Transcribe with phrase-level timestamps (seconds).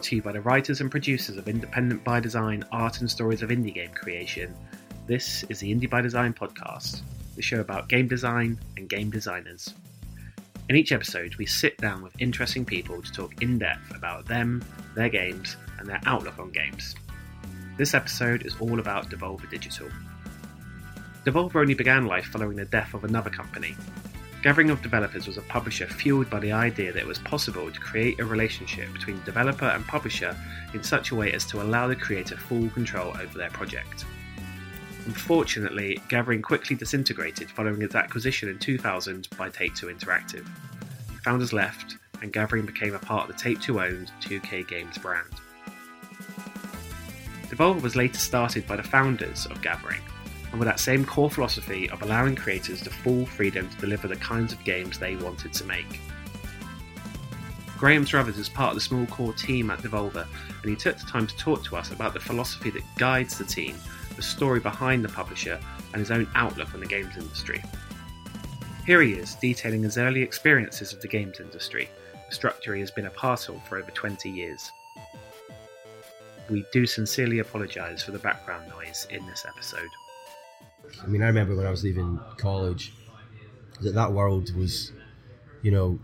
[0.00, 3.42] Brought to you by the writers and producers of Independent by Design, Art and Stories
[3.42, 4.54] of Indie Game Creation,
[5.06, 7.02] this is the Indie by Design podcast,
[7.36, 9.74] the show about game design and game designers.
[10.70, 14.64] In each episode, we sit down with interesting people to talk in depth about them,
[14.94, 16.94] their games, and their outlook on games.
[17.76, 19.90] This episode is all about Devolver Digital.
[21.26, 23.76] Devolver only began life following the death of another company,
[24.42, 27.78] Gathering of Developers was a publisher fueled by the idea that it was possible to
[27.78, 30.34] create a relationship between developer and publisher
[30.72, 34.06] in such a way as to allow the creator full control over their project.
[35.04, 40.46] Unfortunately, Gathering quickly disintegrated following its acquisition in 2000 by Take Two Interactive.
[41.08, 44.96] The founders left, and Gathering became a part of the Take Two owned 2K Games
[44.96, 45.28] brand.
[47.48, 50.00] Devolver was later started by the founders of Gathering,
[50.50, 54.16] and with that same core philosophy of allowing creators the full freedom to deliver the
[54.16, 56.00] kinds of games they wanted to make.
[57.78, 60.26] Graham Struthers is part of the small core team at Devolver,
[60.62, 63.44] and he took the time to talk to us about the philosophy that guides the
[63.44, 63.74] team,
[64.16, 65.58] the story behind the publisher,
[65.92, 67.62] and his own outlook on the games industry.
[68.84, 71.88] Here he is, detailing his early experiences of the games industry,
[72.28, 74.72] a structure he has been a part of for over 20 years.
[76.50, 79.88] We do sincerely apologise for the background noise in this episode.
[81.02, 82.92] I mean, I remember when I was leaving college
[83.80, 84.92] that that world was,
[85.62, 85.98] you know,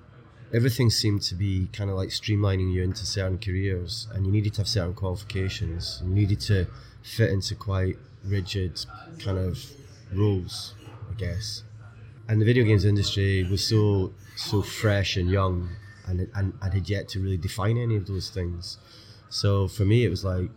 [0.52, 4.54] everything seemed to be kind of like streamlining you into certain careers, and you needed
[4.54, 6.02] to have certain qualifications.
[6.04, 6.66] You needed to
[7.02, 8.84] fit into quite rigid
[9.18, 9.64] kind of
[10.12, 10.74] rules,
[11.10, 11.64] I guess.
[12.28, 15.70] And the video games industry was so so fresh and young,
[16.06, 18.78] and and, and had yet to really define any of those things.
[19.28, 20.50] So for me, it was like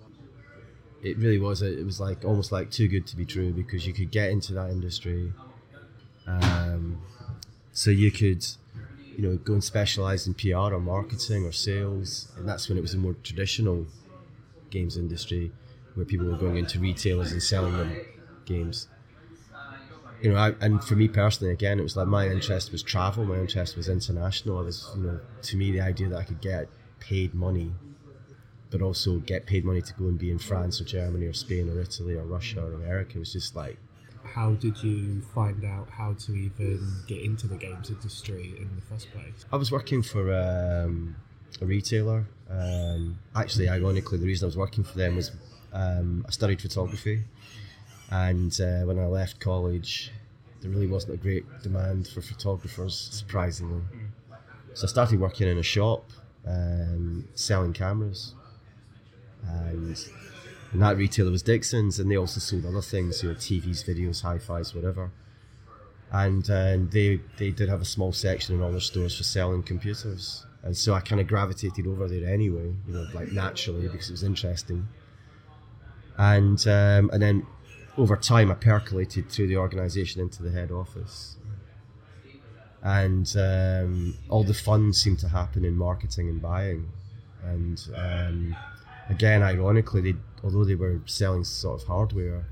[1.02, 1.62] it really was.
[1.62, 4.54] It was like almost like too good to be true because you could get into
[4.54, 5.34] that industry.
[6.28, 7.02] Um,
[7.74, 8.46] so you could,
[9.16, 12.82] you know, go and specialize in PR or marketing or sales, and that's when it
[12.82, 13.88] was a more traditional
[14.70, 15.52] games industry
[15.96, 17.96] where people were going into retailers and selling them
[18.46, 18.88] games.
[20.22, 23.26] You know, I, and for me personally, again, it was like my interest was travel.
[23.26, 24.60] My interest was international.
[24.62, 26.68] It was, you know, to me, the idea that I could get
[27.00, 27.72] paid money
[28.72, 31.70] but also get paid money to go and be in France or Germany or Spain
[31.70, 33.16] or Italy or Russia or America.
[33.16, 33.78] It was just like.
[34.24, 38.82] How did you find out how to even get into the games industry in the
[38.82, 39.46] first place?
[39.52, 41.16] I was working for um,
[41.62, 42.26] a retailer.
[42.50, 45.32] Um, actually, ironically, the reason I was working for them was
[45.74, 47.24] um, I studied photography,
[48.12, 50.12] and uh, when I left college,
[50.62, 53.82] there really wasn't a great demand for photographers, surprisingly.
[54.74, 56.10] So I started working in a shop
[56.46, 58.36] um, selling cameras
[59.48, 59.98] and,
[60.72, 64.22] and that retailer was Dixon's, and they also sold other things, you know, TVs, videos,
[64.22, 65.12] hi-fi's, whatever.
[66.12, 69.62] And, and they they did have a small section in all their stores for selling
[69.62, 74.10] computers, and so I kind of gravitated over there anyway, you know, like naturally because
[74.10, 74.88] it was interesting.
[76.18, 77.48] And um, and then
[77.98, 81.38] over time, I percolated through the organisation into the head office,
[82.82, 86.90] and um, all the fun seemed to happen in marketing and buying,
[87.44, 88.56] and um,
[89.10, 92.46] again, ironically, they although they were selling sort of hardware,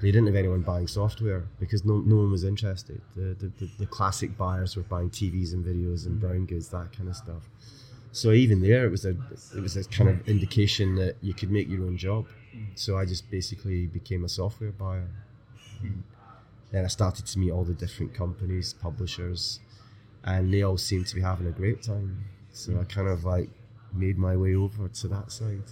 [0.00, 3.00] they didn't have anyone buying software because no, no one was interested.
[3.14, 6.96] The, the, the, the classic buyers were buying TVs and videos and brown goods, that
[6.96, 7.48] kind of stuff.
[8.10, 9.16] So even there, it was a
[9.56, 12.26] it was a kind of indication that you could make your own job.
[12.74, 15.08] So I just basically became a software buyer.
[16.70, 19.60] Then I started to meet all the different companies, publishers,
[20.24, 22.24] and they all seemed to be having a great time.
[22.50, 23.48] So I kind of like
[23.94, 25.64] made my way over to that side.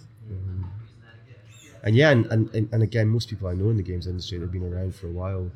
[1.83, 4.45] And yeah, and, and, and again, most people I know in the games industry that
[4.45, 5.51] have been around for a while,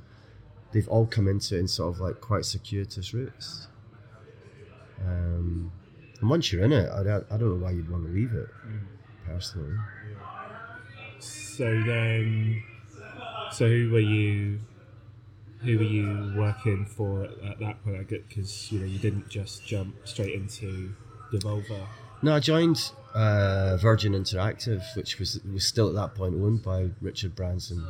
[0.72, 3.68] they've all come into it in sort of like quite circuitous routes.
[5.04, 5.70] Um,
[6.20, 8.48] and once you're in it, I, I don't know why you'd want to leave it,
[9.26, 9.76] personally.
[11.18, 12.62] So then,
[13.52, 14.60] so who were you?
[15.62, 17.96] Who were you working for at that point?
[17.96, 20.94] I get because you know you didn't just jump straight into
[21.32, 21.86] Devolver.
[22.22, 26.90] No, I joined uh, Virgin Interactive, which was was still at that point owned by
[27.00, 27.86] Richard Branson.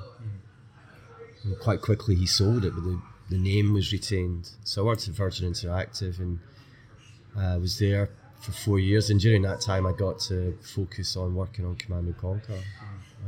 [1.44, 3.00] And quite quickly, he sold it, but the,
[3.30, 4.50] the name was retained.
[4.64, 6.40] So I worked at Virgin Interactive and
[7.36, 8.10] uh, was there
[8.40, 9.10] for four years.
[9.10, 12.60] And during that time, I got to focus on working on Command and Conquer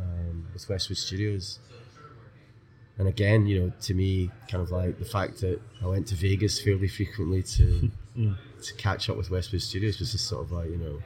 [0.00, 1.58] um, with Westwood Studios.
[2.98, 6.14] And again, you know, to me, kind of like the fact that I went to
[6.14, 7.90] Vegas fairly frequently to
[8.62, 10.99] to catch up with Westwood Studios was just sort of like you know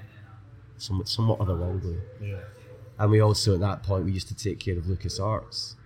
[0.78, 2.00] somewhat, somewhat otherworldly.
[2.20, 2.38] Yeah.
[2.98, 5.76] And we also at that point we used to take care of Lucas Arts.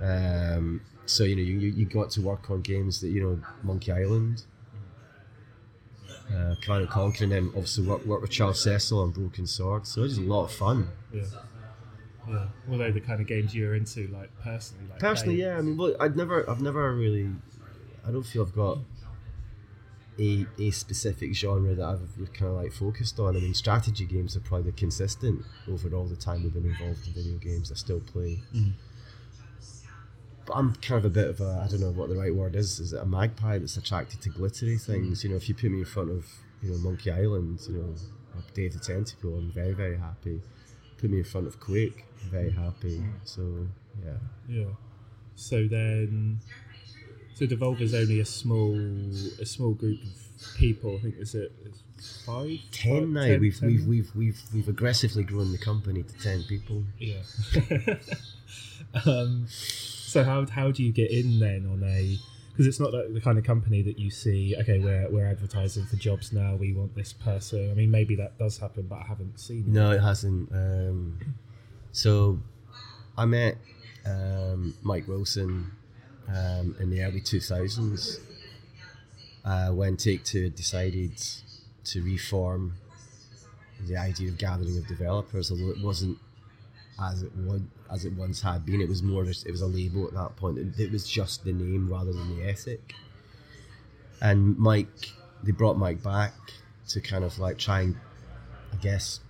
[0.00, 3.92] Um, so you know you, you got to work on games that you know Monkey
[3.92, 4.44] Island,
[6.30, 9.86] uh, Command and Conquer, and then obviously work, work with Charles Cecil on Broken Sword.
[9.86, 10.88] So it was a lot of fun.
[11.12, 11.22] Yeah.
[12.28, 12.46] Yeah.
[12.70, 15.58] Although the kind of games you're into, like personally, like Personally, playing- yeah.
[15.58, 17.30] I mean, well, I'd never, I've never really,
[18.06, 18.78] I don't feel I've got
[20.18, 23.36] a a specific genre that I've kind of like focused on.
[23.36, 27.12] I mean, strategy games are probably consistent over all the time we've been involved in
[27.14, 27.70] video games.
[27.70, 28.40] I still play.
[28.54, 28.72] Mm.
[30.46, 32.56] But I'm kind of a bit of a, I don't know what the right word
[32.56, 32.80] is.
[32.80, 35.22] Is it a magpie that's attracted to glittery things?
[35.22, 36.26] You know, if you put me in front of,
[36.62, 37.94] you know, Monkey Island, you know,
[38.54, 40.40] Day of the Tentacle, I'm very, very happy.
[40.96, 43.02] Put me in front of Quake, I'm very happy.
[43.24, 43.68] So,
[44.02, 44.12] yeah.
[44.48, 44.70] Yeah.
[45.34, 46.40] So then,
[47.38, 48.74] so Devolver is only a small,
[49.40, 50.96] a small group of people.
[50.96, 53.26] I think is it is five, ten Five- now.
[53.26, 53.68] 10, we've 10?
[53.68, 56.82] we've we've we've we've aggressively grown the company to ten people.
[56.98, 57.20] Yeah.
[59.06, 62.18] um, so how how do you get in then on a
[62.50, 64.56] because it's not like the kind of company that you see.
[64.58, 66.56] Okay, we're we're advertising for jobs now.
[66.56, 67.70] We want this person.
[67.70, 69.68] I mean, maybe that does happen, but I haven't seen it.
[69.68, 70.50] No, it hasn't.
[70.50, 71.20] Um,
[71.92, 72.40] so,
[73.16, 73.58] I met
[74.04, 75.70] um, Mike Wilson
[76.28, 78.20] um, in the early two thousands
[79.44, 81.12] uh, when Take Two decided
[81.84, 82.74] to reform
[83.86, 86.18] the idea of gathering of developers, although it wasn't
[87.00, 87.60] as it was
[87.90, 88.80] as it once had been.
[88.80, 90.58] It was more just it was a label at that point.
[90.58, 92.94] It, it was just the name rather than the ethic.
[94.20, 96.34] And Mike, they brought Mike back
[96.88, 97.96] to kind of like try and,
[98.72, 99.20] I guess,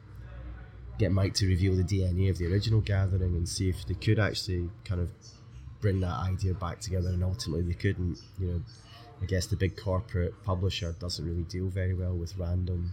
[0.98, 4.18] get Mike to reveal the DNA of the original gathering and see if they could
[4.18, 5.10] actually kind of
[5.80, 7.08] bring that idea back together.
[7.08, 8.18] And ultimately, they couldn't.
[8.38, 8.62] You know,
[9.22, 12.92] I guess the big corporate publisher doesn't really deal very well with random,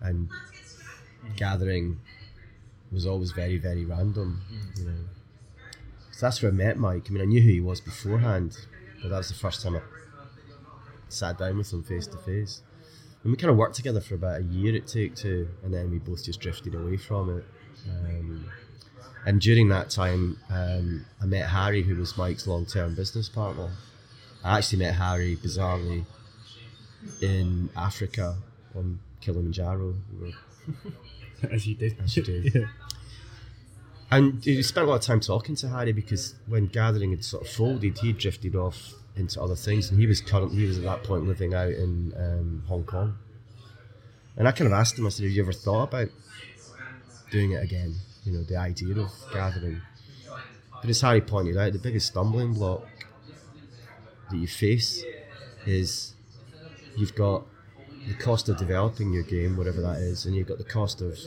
[0.00, 0.28] and
[1.36, 2.00] gathering
[2.92, 4.42] was always very, very random.
[4.76, 5.04] You know,
[6.12, 7.06] so that's where I met Mike.
[7.08, 8.56] I mean, I knew who he was beforehand,
[9.02, 9.80] but that was the first time I
[11.08, 12.62] sat down with him face to face.
[13.22, 15.90] And we kind of worked together for about a year it took to, and then
[15.90, 17.44] we both just drifted away from it.
[17.88, 18.46] Um,
[19.26, 23.70] and during that time, um, I met Harry, who was Mike's long-term business partner.
[24.42, 26.04] I actually met Harry bizarrely
[27.20, 28.36] in Africa
[28.74, 29.94] on Kilimanjaro.
[30.20, 30.34] We
[31.42, 31.96] were as you did.
[32.02, 32.42] As you do.
[32.54, 32.66] yeah.
[34.10, 37.44] And we spent a lot of time talking to Harry because when Gathering had sort
[37.44, 40.84] of folded, he drifted off into other things, and he was currently he was at
[40.84, 43.16] that point living out in um, Hong Kong.
[44.36, 46.08] And I kind of asked him, I said, "Have you ever thought about
[47.30, 47.94] doing it again?
[48.24, 49.80] You know, the idea of Gathering."
[50.80, 52.86] But as Harry pointed out, the biggest stumbling block
[54.30, 55.02] that you face
[55.66, 56.14] is
[56.96, 57.46] you've got
[58.06, 61.18] the cost of developing your game, whatever that is, and you've got the cost of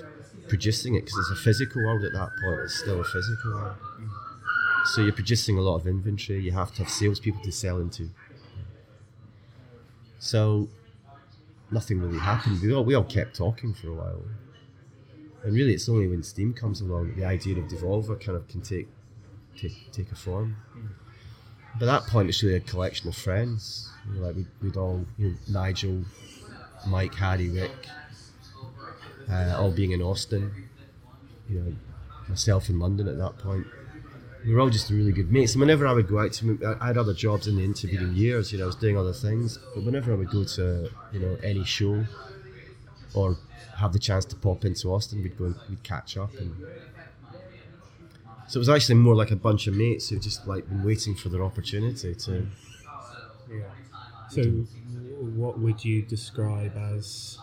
[0.47, 2.61] producing it because it's a physical world at that point.
[2.63, 3.75] It's still a physical world.
[4.85, 6.41] So you're producing a lot of inventory.
[6.41, 8.09] You have to have salespeople to sell into.
[10.19, 10.67] So
[11.71, 12.61] nothing really happened.
[12.61, 14.21] We all we all kept talking for a while,
[15.43, 18.61] and really it's only when Steam comes along the idea of Devolver kind of can
[18.61, 18.87] take
[19.57, 20.57] take take a form.
[21.79, 23.89] But at that point, it's really a collection of friends.
[24.07, 26.03] You know, like we'd, we'd all, you know, Nigel,
[26.87, 27.87] Mike, Harry, Rick,
[29.29, 30.51] uh, all being in Austin.
[31.49, 31.75] You know,
[32.29, 33.65] myself in London at that point.
[34.45, 35.53] We were all just really good mates.
[35.53, 38.51] And whenever I would go out to, I had other jobs in the intervening years.
[38.51, 39.57] You know, I was doing other things.
[39.73, 42.05] But whenever I would go to, you know, any show,
[43.13, 43.37] or
[43.83, 46.33] have the chance to pop into Austin, we'd go and we'd catch up.
[46.39, 46.55] And
[48.47, 51.15] so it was actually more like a bunch of mates who just like been waiting
[51.15, 52.47] for their opportunity to.
[53.51, 53.63] Yeah.
[54.29, 54.43] So,
[55.41, 57.37] what would you describe as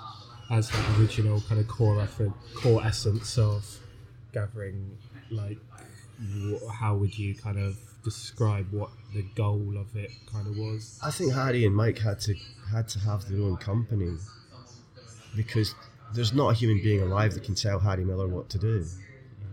[0.50, 3.64] as the original kind of core effort, core essence of
[4.32, 4.97] gathering?
[5.30, 5.59] Like,
[6.73, 10.99] how would you kind of describe what the goal of it kind of was?
[11.02, 12.35] I think Harry and Mike had to
[12.73, 14.16] had to have their own company
[15.37, 15.75] because
[16.14, 18.85] there's not a human being alive that can tell Harry Miller what to do.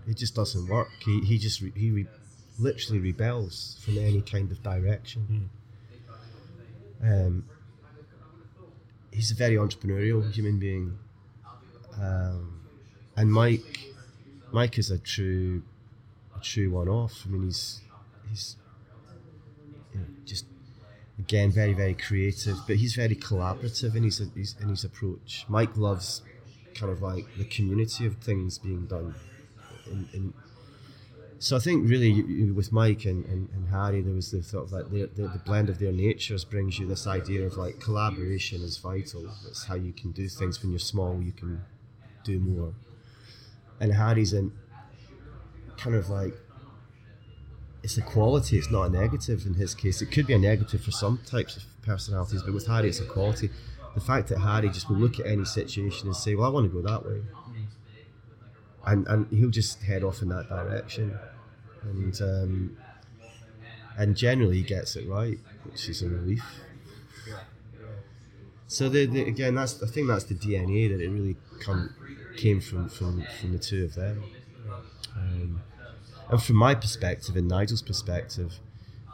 [0.07, 0.89] It just doesn't work.
[1.03, 2.07] He, he just re, he re,
[2.59, 5.49] literally rebels from any kind of direction.
[7.03, 7.45] Um,
[9.11, 10.97] he's a very entrepreneurial human being,
[12.01, 12.61] um,
[13.15, 13.79] and Mike
[14.51, 15.61] Mike is a true
[16.35, 17.23] a true one-off.
[17.25, 17.81] I mean, he's
[18.29, 18.55] he's
[19.93, 20.45] you know, just
[21.19, 25.45] again very very creative, but he's very collaborative in his, his in his approach.
[25.47, 26.21] Mike loves
[26.77, 29.15] kind of like the community of things being done.
[29.87, 30.33] In, in,
[31.39, 34.41] so I think really you- you- with Mike and, and, and Harry, there was the
[34.43, 37.79] sort of like the, the blend of their natures brings you this idea of like
[37.79, 39.23] collaboration is vital.
[39.47, 41.21] It's how you can do things when you're small.
[41.21, 41.61] You can
[42.23, 42.73] do more.
[43.79, 44.51] And Harry's in
[45.77, 46.33] kind of like
[47.83, 50.01] it's a quality, it's not a negative in his case.
[50.01, 53.05] It could be a negative for some types of personalities, but with Harry, it's a
[53.05, 53.49] quality.
[53.97, 56.71] The fact that Harry just will look at any situation and say, "Well, I want
[56.71, 57.23] to go that way,"
[58.85, 61.17] and and he'll just head off in that direction,
[61.81, 62.77] and um,
[63.97, 66.43] and generally he gets it right, which is a relief.
[68.67, 71.95] So the, the, again, that's I think that's the DNA that it really come,
[72.35, 74.23] came from, from from the two of them.
[75.15, 75.61] Um,
[76.29, 78.59] and from my perspective and Nigel's perspective,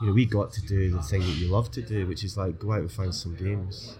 [0.01, 2.35] you know, we got to do the thing that you love to do, which is
[2.35, 3.97] like go out and find some games.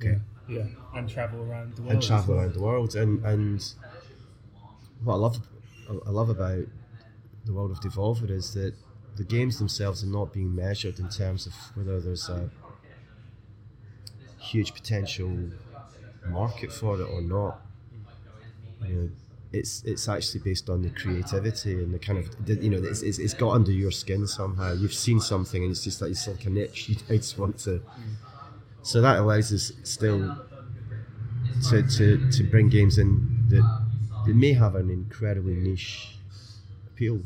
[0.00, 0.18] Okay.
[0.48, 0.64] Yeah,
[0.94, 1.92] and travel around the world.
[1.92, 2.44] And travel well.
[2.44, 3.64] around the world, and and
[5.04, 5.38] what I love,
[6.06, 6.64] I love about
[7.44, 8.74] the world of Devolver is that
[9.16, 12.50] the games themselves are not being measured in terms of whether there's a
[14.38, 15.30] huge potential
[16.26, 17.60] market for it or not.
[18.86, 19.10] You know,
[19.52, 23.02] it's it's actually based on the creativity and the kind of the, you know it's,
[23.02, 24.72] it's, it's got under your skin somehow.
[24.72, 26.88] You've seen something and it's just like it's like an itch.
[27.08, 27.70] You just want to.
[27.70, 27.82] Mm.
[28.82, 30.36] So that allows us still
[31.68, 33.86] to, to, to bring games in that,
[34.26, 36.16] that may have an incredibly niche
[36.86, 37.20] appeal.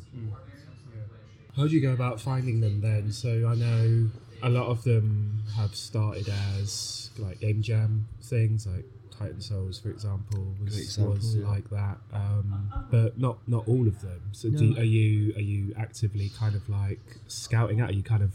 [1.57, 3.13] How do you go about finding them then?
[3.13, 4.11] So I know
[4.43, 8.85] a lot of them have started as like game jam things, like
[9.17, 11.49] Titan Souls, for example, was, example, was yeah.
[11.49, 11.99] like that.
[12.13, 14.21] Um, but not not all of them.
[14.33, 17.91] So do, are you are you actively kind of like scouting out?
[17.91, 18.33] Are you kind of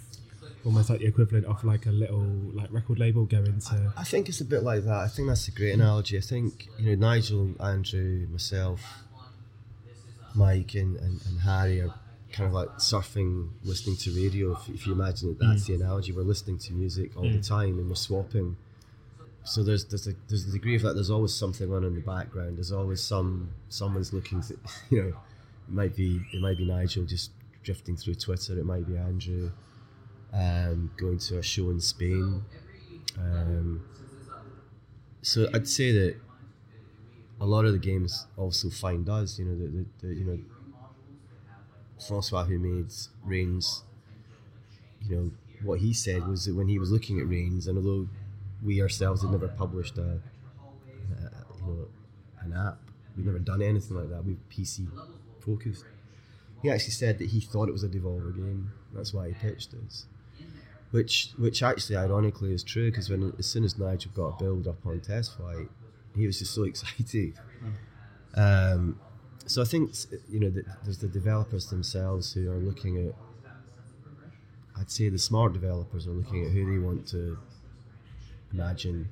[0.65, 3.93] almost like the equivalent of like a little like record label going to?
[3.97, 4.97] I think it's a bit like that.
[4.97, 6.17] I think that's a great analogy.
[6.17, 8.81] I think you know Nigel, Andrew, myself,
[10.35, 11.93] Mike, and, and, and Harry are
[12.31, 14.53] kind of like surfing, listening to radio.
[14.53, 15.67] If, if you imagine that that's mm.
[15.67, 17.47] the analogy, we're listening to music all the mm.
[17.47, 18.57] time and we're swapping.
[19.43, 20.93] So there's there's a there's a degree of that.
[20.93, 22.57] There's always something on in the background.
[22.57, 24.57] There's always some someone's looking to
[24.89, 25.07] you know.
[25.07, 27.31] It might be it might be Nigel just
[27.63, 28.57] drifting through Twitter.
[28.57, 29.51] It might be Andrew
[30.33, 32.43] um, going to a show in Spain.
[33.17, 33.83] Um,
[35.21, 36.15] so I'd say that
[37.41, 39.39] a lot of the games also find us.
[39.39, 40.39] You know, the, the, the you know
[42.07, 42.91] Francois who made
[43.23, 43.83] Reigns.
[45.01, 45.31] You know
[45.63, 48.07] what he said was that when he was looking at Reigns, and although
[48.63, 51.87] we ourselves had never published a, a you know
[52.41, 52.79] an app,
[53.15, 54.23] we've never done anything like that.
[54.23, 54.87] We've PC
[55.39, 55.85] focused.
[56.61, 58.71] He actually said that he thought it was a Devolver game.
[58.93, 60.07] That's why he pitched us
[60.91, 64.67] which which actually ironically is true because when as soon as Nigel got a build
[64.67, 65.67] up on test flight,
[66.15, 67.33] he was just so excited.
[68.35, 68.99] Um,
[69.45, 69.91] so I think
[70.29, 70.51] you know
[70.83, 73.15] there's the developers themselves who are looking at.
[74.77, 77.37] I'd say the smart developers are looking at who they want to
[78.53, 79.09] imagine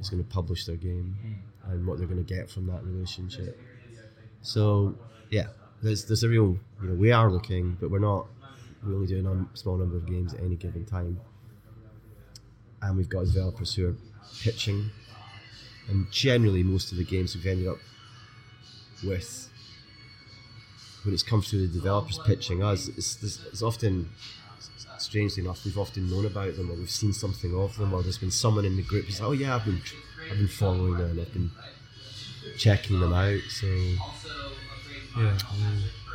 [0.00, 1.16] is going to publish their game
[1.64, 3.60] and what they're going to get from that relationship.
[4.42, 4.96] So
[5.30, 5.48] yeah,
[5.82, 8.26] there's there's a real you know we are looking, but we're not
[8.86, 11.20] we only do a num- small number of games at any given time.
[12.80, 13.96] And we've got developers who are
[14.42, 14.90] pitching.
[15.88, 17.78] And generally, most of the games we've ended up
[19.04, 19.48] with,
[21.02, 24.10] when it's come through the developers pitching us, it's, it's, often,
[24.98, 28.18] strangely enough, we've often known about them or we've seen something of them or there's
[28.18, 29.80] been someone in the group who's like, oh yeah, I've been,
[30.30, 31.50] I've been following them, I've been
[32.58, 33.40] checking them out.
[33.48, 33.66] So
[35.16, 35.38] Yeah.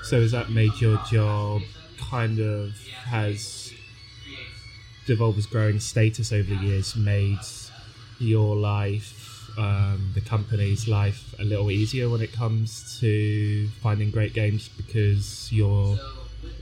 [0.04, 1.62] So has that made your job
[2.10, 2.72] kind of
[3.06, 3.74] has
[5.06, 7.40] Devolver's growing status over the years made
[8.20, 14.34] your life, um, the company's life, a little easier when it comes to finding great
[14.34, 15.98] games because you're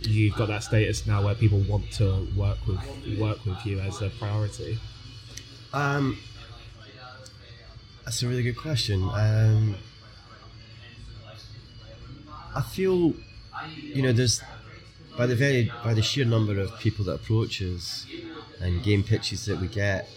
[0.01, 2.79] you've got that status now where people want to work with
[3.19, 4.79] work with you as a priority.
[5.73, 6.17] Um,
[8.03, 9.03] that's a really good question.
[9.03, 9.75] Um,
[12.55, 13.13] I feel,
[13.77, 14.41] you know, there's
[15.17, 18.05] by the very by the sheer number of people that approach us
[18.59, 20.07] and game pitches that we get,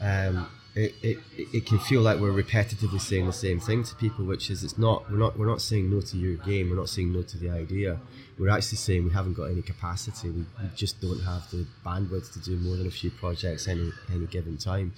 [0.00, 4.24] um, it, it, it can feel like we're repetitively saying the same thing to people,
[4.24, 6.88] which is it's not we're not we're not saying no to your game, we're not
[6.88, 7.98] saying no to the idea.
[8.38, 10.30] We're actually saying we haven't got any capacity.
[10.30, 13.90] We, we just don't have the bandwidth to do more than a few projects any
[14.12, 14.92] any given time,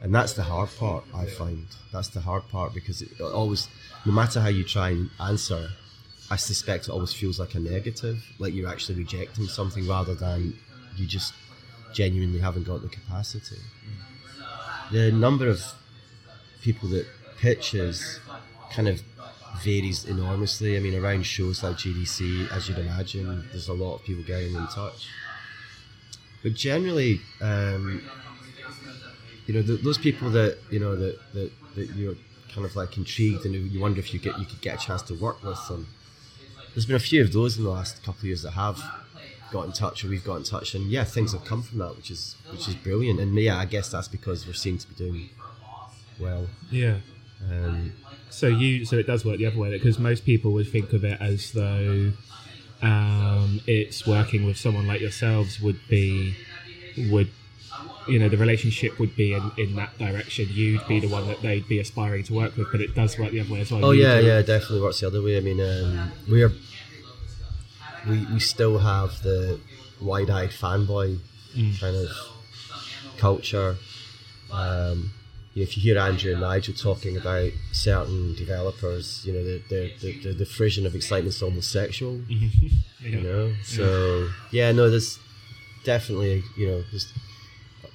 [0.00, 1.04] and that's the hard part.
[1.14, 3.68] I find that's the hard part because it always,
[4.04, 5.70] no matter how you try and answer,
[6.30, 10.58] I suspect it always feels like a negative, like you're actually rejecting something rather than
[10.96, 11.34] you just
[11.92, 13.58] genuinely haven't got the capacity.
[14.90, 15.62] The number of
[16.62, 17.06] people that
[17.38, 18.20] pitches
[18.70, 19.02] kind of
[19.62, 20.76] varies enormously.
[20.76, 24.54] I mean, around shows like GDC, as you'd imagine, there's a lot of people getting
[24.54, 25.08] in touch.
[26.42, 28.02] But generally, um,
[29.46, 32.16] you know, th- those people that you know that, that that you're
[32.52, 35.02] kind of like intrigued and you wonder if you get you could get a chance
[35.02, 35.86] to work with them.
[36.76, 38.78] There's been a few of those in the last couple of years that have
[39.50, 41.96] got in touch or we've got in touch, and yeah, things have come from that,
[41.96, 43.18] which is which is brilliant.
[43.18, 45.30] And yeah, I guess that's because we're seen to be doing
[46.20, 46.48] well.
[46.70, 46.96] Yeah.
[47.50, 47.94] Um,
[48.28, 51.02] So you, so it does work the other way because most people would think of
[51.02, 52.12] it as though
[52.82, 56.34] um, it's working with someone like yourselves would be
[57.10, 57.30] would
[58.08, 60.46] you know the relationship would be in, in that direction.
[60.50, 63.30] You'd be the one that they'd be aspiring to work with, but it does work
[63.32, 63.84] the other way as well.
[63.84, 65.36] Oh You yeah, do- yeah, it definitely works the other way.
[65.36, 66.52] I mean, um, we're
[68.08, 69.60] we we still have the
[70.00, 71.18] wide-eyed fanboy
[71.56, 71.80] Mm.
[71.80, 72.10] kind of
[73.16, 73.76] culture.
[74.52, 75.12] Um,
[75.54, 79.62] you know, if you hear Andrew and Nigel talking about certain developers, you know, the
[79.70, 82.20] the, the, the, the frisson of excitement's almost sexual.
[82.28, 82.48] yeah.
[83.00, 85.18] You know, so yeah, no, there's
[85.84, 87.10] definitely you know there's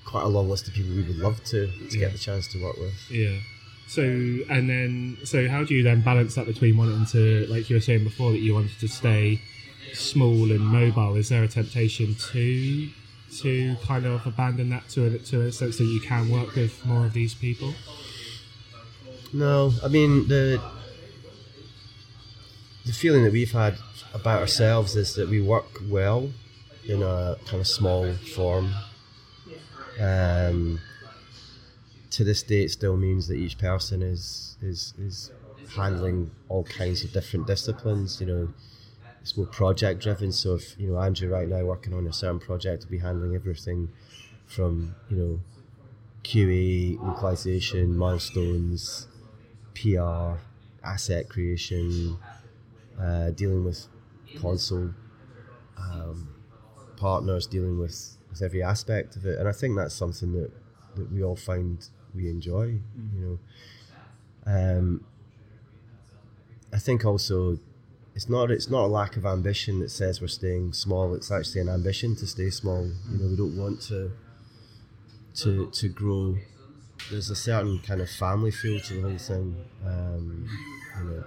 [0.05, 2.00] quite a long list of people we would love to to Yeah.
[2.00, 2.93] get the chance to work with.
[3.10, 3.38] Yeah.
[3.88, 7.75] So and then so how do you then balance that between wanting to like you
[7.75, 9.41] were saying before that you wanted to stay
[9.93, 11.15] small and mobile?
[11.15, 12.89] Is there a temptation to
[13.41, 16.86] to kind of abandon that to a, to a sense that you can work with
[16.86, 17.74] more of these people?
[19.34, 20.62] No, I mean the
[22.86, 23.77] the feeling that we've had
[24.13, 26.31] about ourselves is that we work well
[26.86, 28.74] in a kind of small form.
[30.00, 30.79] Um,
[32.12, 35.31] to this day, it still means that each person is is is
[35.75, 38.19] handling all kinds of different disciplines.
[38.19, 38.53] You know,
[39.21, 40.31] it's more project driven.
[40.31, 43.36] So if you know Andrew right now working on a certain project, will be handling
[43.36, 43.89] everything
[44.45, 45.39] from you know
[46.24, 49.07] QA, localization, milestones,
[49.74, 50.39] PR,
[50.83, 52.17] asset creation,
[53.00, 53.88] uh, dealing with
[54.39, 54.91] console
[55.77, 56.29] um,
[56.98, 59.38] partners, dealing with, with every aspect of it.
[59.38, 60.51] And I think that's something that,
[60.95, 61.85] that we all find
[62.15, 62.79] we enjoy,
[63.13, 63.39] you know.
[64.45, 65.05] Um,
[66.73, 67.59] I think also
[68.15, 71.13] it's not it's not a lack of ambition that says we're staying small.
[71.13, 72.85] It's actually an ambition to stay small.
[73.11, 74.11] You know, we don't want to
[75.35, 76.37] to to grow.
[77.09, 79.55] There's a certain kind of family feel to the whole thing.
[79.85, 80.48] Um,
[80.98, 81.24] you know,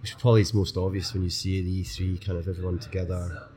[0.00, 3.48] which probably is most obvious when you see the E3 kind of everyone together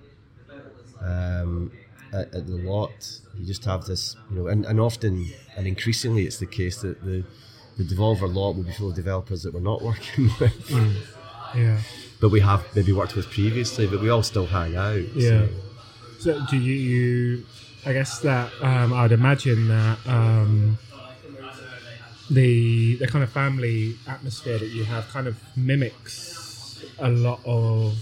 [1.01, 1.71] um,
[2.13, 3.19] at, at the lot.
[3.37, 7.03] You just have this, you know, and, and often and increasingly it's the case that
[7.03, 7.23] the
[7.77, 11.15] the Devolver lot will be full of developers that we're not working with,
[11.55, 11.79] Yeah.
[12.19, 15.01] but we have maybe worked with previously, but we all still hang out.
[15.15, 15.45] Yeah.
[15.45, 15.49] So.
[16.19, 17.45] So do you, you
[17.85, 20.77] I guess that um, I'd imagine that um,
[22.29, 27.95] the the kind of family atmosphere that you have kind of mimics a lot of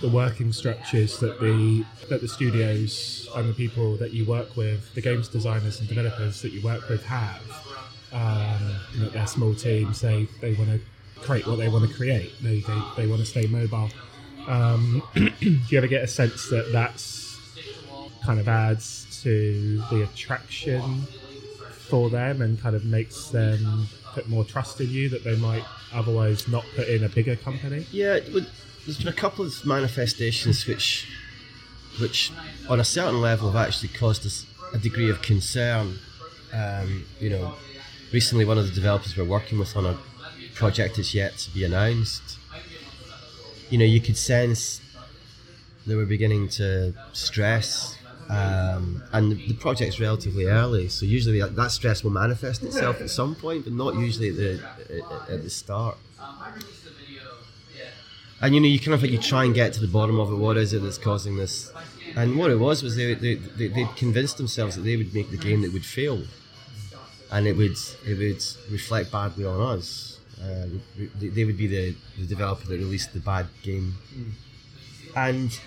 [0.00, 4.94] the working structures that the that the studios and the people that you work with,
[4.94, 7.42] the games designers and developers that you work with have.
[8.12, 10.00] Um, you know, they're small teams.
[10.00, 10.80] They they want to
[11.20, 12.32] create what they want to create.
[12.42, 13.90] They they, they want to stay mobile.
[14.46, 15.30] Um, do
[15.68, 17.38] you ever get a sense that that's
[18.24, 21.02] kind of adds to the attraction
[21.70, 25.64] for them and kind of makes them put more trust in you that they might
[25.92, 27.86] otherwise not put in a bigger company?
[27.90, 28.20] Yeah,
[28.90, 31.06] there's been a couple of manifestations which,
[32.00, 32.32] which
[32.68, 35.96] on a certain level have actually caused us a degree of concern.
[36.52, 37.54] Um, you know,
[38.12, 39.96] recently one of the developers we're working with on a
[40.56, 42.36] project that's yet to be announced.
[43.68, 44.80] You know, you could sense
[45.86, 47.96] they were beginning to stress,
[48.28, 53.36] um, and the, project's relatively early, so usually that, stress will manifest itself at some
[53.36, 55.96] point, but not usually at the at the start.
[58.42, 60.32] And you know, you kind of like you try and get to the bottom of
[60.32, 60.36] it.
[60.36, 61.72] What is it that's causing this?
[62.16, 65.30] And what it was was they they they they'd convinced themselves that they would make
[65.30, 66.22] the game that would fail,
[67.30, 67.76] and it would
[68.06, 70.20] it would reflect badly on us.
[70.42, 70.66] Uh,
[71.18, 73.94] they, they would be the, the developer that released the bad game,
[75.14, 75.60] and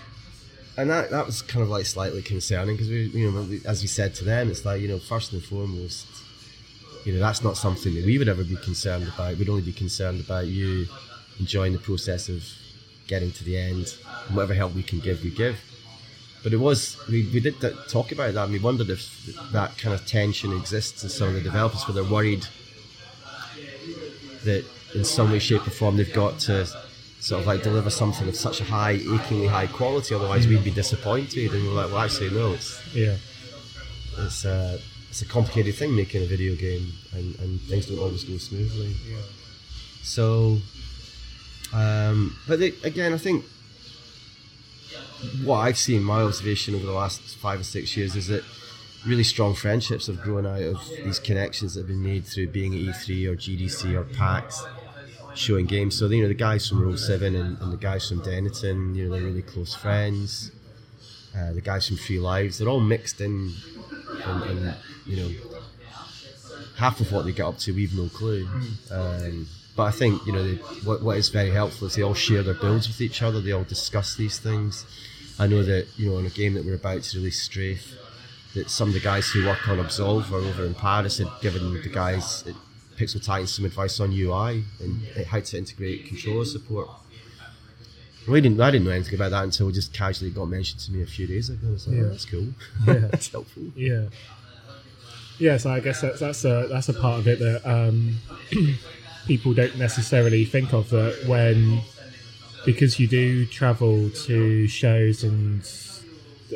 [0.76, 3.88] and that that was kind of like slightly concerning because we you know as we
[3.88, 6.06] said to them, it's like you know first and foremost,
[7.04, 9.36] you know that's not something that we would ever be concerned about.
[9.36, 10.86] We'd only be concerned about you
[11.38, 12.44] enjoying the process of
[13.06, 13.94] getting to the end
[14.26, 15.58] and whatever help we can give, we give.
[16.42, 17.54] But it was we, we did
[17.88, 21.34] talk about that and we wondered if that kind of tension exists in some of
[21.34, 22.46] the developers where they're worried
[24.44, 24.64] that
[24.94, 26.66] in some way, shape or form they've got to
[27.20, 30.70] sort of like deliver something of such a high, achingly high quality, otherwise we'd be
[30.70, 31.52] disappointed.
[31.52, 33.16] And we're like, well, actually, no, it's Yeah.
[34.18, 38.24] it's a it's a complicated thing making a video game, and, and things don't always
[38.24, 38.94] go smoothly.
[39.08, 39.16] Yeah.
[40.02, 40.58] So,
[41.74, 43.44] um, but they, again, I think
[45.42, 48.44] what I've seen, my observation over the last five or six years, is that
[49.06, 52.72] really strong friendships have grown out of these connections that have been made through being
[52.74, 54.64] at E3 or GDC or PAX,
[55.34, 55.94] showing games.
[55.98, 59.04] So you know the guys from Roll Seven and, and the guys from Dennaton, you
[59.08, 60.52] know, they're really close friends.
[61.36, 62.58] uh, the guys from Free Lives.
[62.58, 63.52] They're all mixed in,
[64.24, 64.74] and, and
[65.06, 65.30] you know,
[66.76, 68.46] half of what they get up to, we've no clue.
[68.90, 72.14] Um, but I think you know they, what, what is very helpful is they all
[72.14, 73.40] share their builds with each other.
[73.40, 74.84] They all discuss these things.
[75.38, 77.94] I know that you know in a game that we're about to release, Strafe,
[78.54, 81.88] that some of the guys who work on Absolver over in Paris had given the
[81.88, 82.54] guys at
[82.96, 86.88] Pixel Titan some advice on UI and how to integrate controller support.
[88.28, 90.92] We didn't, I didn't know anything about that until it just casually got mentioned to
[90.92, 91.66] me a few days ago.
[91.68, 92.04] I was like, Yeah.
[92.04, 92.46] oh, that's cool.
[92.86, 92.94] Yeah.
[93.10, 93.62] that's helpful.
[93.76, 94.04] Yeah.
[95.38, 98.16] Yeah, so I guess that's that's a that's a part of it that um,
[99.26, 101.80] people don't necessarily think of that when
[102.64, 105.62] because you do travel to shows and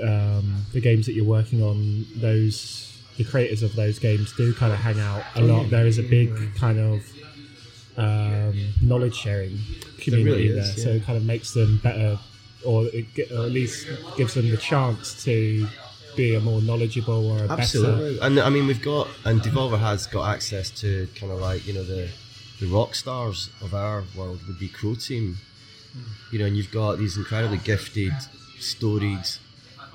[0.02, 2.84] um, the games that you're working on, those
[3.16, 5.70] the creators of those games do kind of hang out a lot.
[5.70, 7.02] There is a big kind of
[7.96, 9.58] um, knowledge sharing
[9.98, 10.96] community really there, is, so yeah.
[10.96, 12.18] it kind of makes them better,
[12.64, 15.66] or, it, or at least gives them the chance to
[16.16, 17.62] be a more knowledgeable or a better.
[17.62, 21.66] Absolutely, and I mean we've got and Devolver has got access to kind of like
[21.66, 22.08] you know the
[22.60, 25.36] the rock stars of our world would be Croteam,
[26.32, 28.12] you know, and you've got these incredibly gifted,
[28.58, 29.26] storied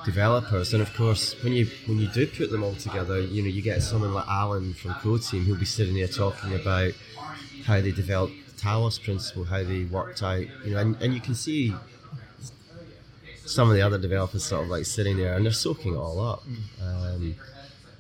[0.06, 3.48] developers, and of course when you when you do put them all together, you know
[3.48, 6.94] you get someone like Alan from Croteam who'll be sitting there talking about
[7.66, 11.22] how they developed the Talos principle, how they worked out, you know, and, and you
[11.22, 11.74] can see
[13.46, 16.20] some of the other developers sort of like sitting there and they're soaking it all
[16.20, 16.44] up.
[16.82, 17.36] Um,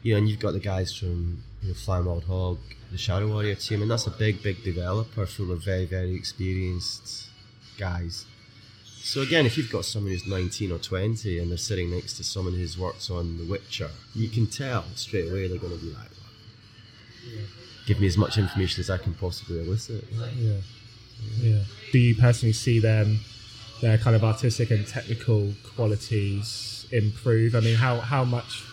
[0.01, 2.59] you know, and you've got the guys from you know, Flying Wild Hog,
[2.93, 7.27] the Shadow Warrior team, and that's a big, big developer full of very, very experienced
[7.77, 8.25] guys.
[9.01, 12.23] So again, if you've got someone who's 19 or 20 and they're sitting next to
[12.23, 15.91] someone who's worked on The Witcher, you can tell straight away they're going to be
[15.91, 16.11] like,
[17.85, 20.05] give me as much information as I can possibly elicit.
[20.37, 20.53] Yeah.
[21.41, 21.63] Yeah.
[21.91, 23.19] Do you personally see them,
[23.81, 27.55] their kind of artistic and technical qualities improve?
[27.55, 28.63] I mean, how, how much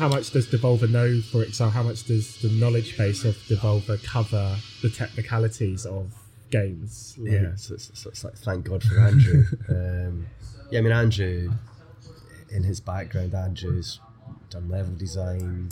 [0.00, 4.02] how much does Devolver know, for example, how much does the knowledge base of Devolver
[4.02, 6.14] cover the technicalities of
[6.50, 7.14] games?
[7.18, 9.44] Like- Yeah, so it's, so it's like thank God for Andrew.
[9.68, 10.26] um,
[10.70, 11.52] yeah, I mean Andrew,
[12.50, 14.00] in his background, Andrew's
[14.48, 15.70] done level design,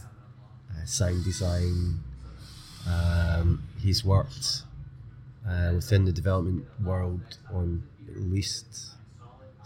[0.71, 2.01] uh, sound design.
[2.87, 4.63] Um, he's worked
[5.49, 8.91] uh, within the development world on at least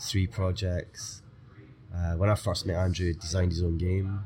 [0.01, 1.21] three projects.
[1.93, 4.21] Uh, when I first met Andrew, he designed his own game.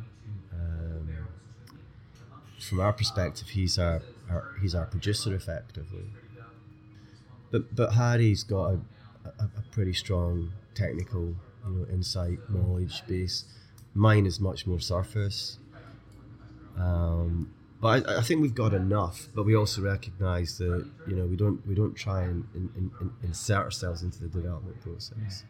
[2.58, 6.06] From our perspective, he's our, our he's our producer effectively
[7.50, 8.80] but but Harry's got a,
[9.38, 11.34] a, a pretty strong technical
[11.66, 13.44] you know insight knowledge base.
[13.94, 15.58] Mine is much more surface.
[16.76, 19.28] Um, but I, I think we've got enough.
[19.34, 22.90] But we also recognise that you know we don't we don't try and in, in,
[23.00, 25.44] in insert ourselves into the development process.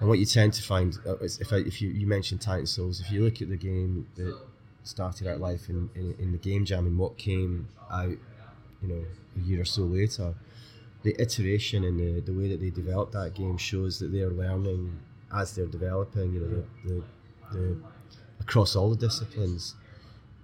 [0.00, 3.00] And what you tend to find uh, if I, if you you mentioned Titan Souls,
[3.00, 4.38] if you look at the game that
[4.82, 8.16] started out life in, in, in the game jam and what came out,
[8.82, 9.04] you know,
[9.36, 10.34] a year or so later,
[11.02, 14.98] the iteration and the, the way that they develop that game shows that they're learning
[15.34, 17.76] as they're developing, you know, the, the, the
[18.40, 19.74] across all the disciplines.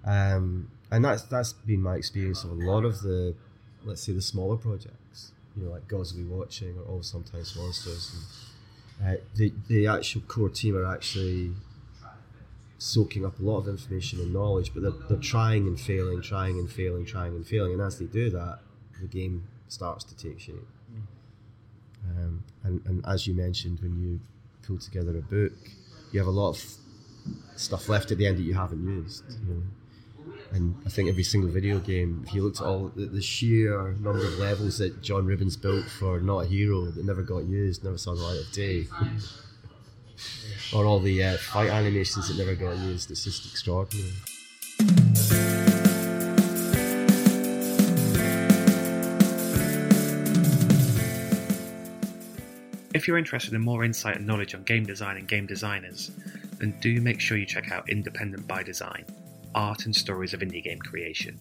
[0.05, 3.35] Um, and that's that's been my experience of a lot of the,
[3.85, 8.15] let's say, the smaller projects, you know, like Gods We Watching or Always Sometimes Monsters.
[9.01, 11.53] And, uh, the the actual core team are actually
[12.79, 16.59] soaking up a lot of information and knowledge, but they're, they're trying and failing, trying
[16.59, 18.61] and failing, trying and failing, and as they do that,
[19.01, 20.67] the game starts to take shape.
[22.09, 24.21] Um, and, and as you mentioned, when you
[24.63, 25.53] pull together a book,
[26.13, 26.65] you have a lot of
[27.57, 29.25] stuff left at the end that you haven't used.
[29.49, 29.63] You know?
[30.53, 33.93] And I think every single video game, if you looked at all the, the sheer
[34.01, 37.85] number of levels that John Ribbins built for Not a Hero that never got used,
[37.85, 38.87] never saw the light of day,
[40.75, 44.13] or all the uh, fight animations that never got used, it's just extraordinary.
[52.95, 56.11] If you're interested in more insight and knowledge on game design and game designers,
[56.59, 59.05] then do make sure you check out Independent by Design
[59.55, 61.41] Art and Stories of Indie Game Creation.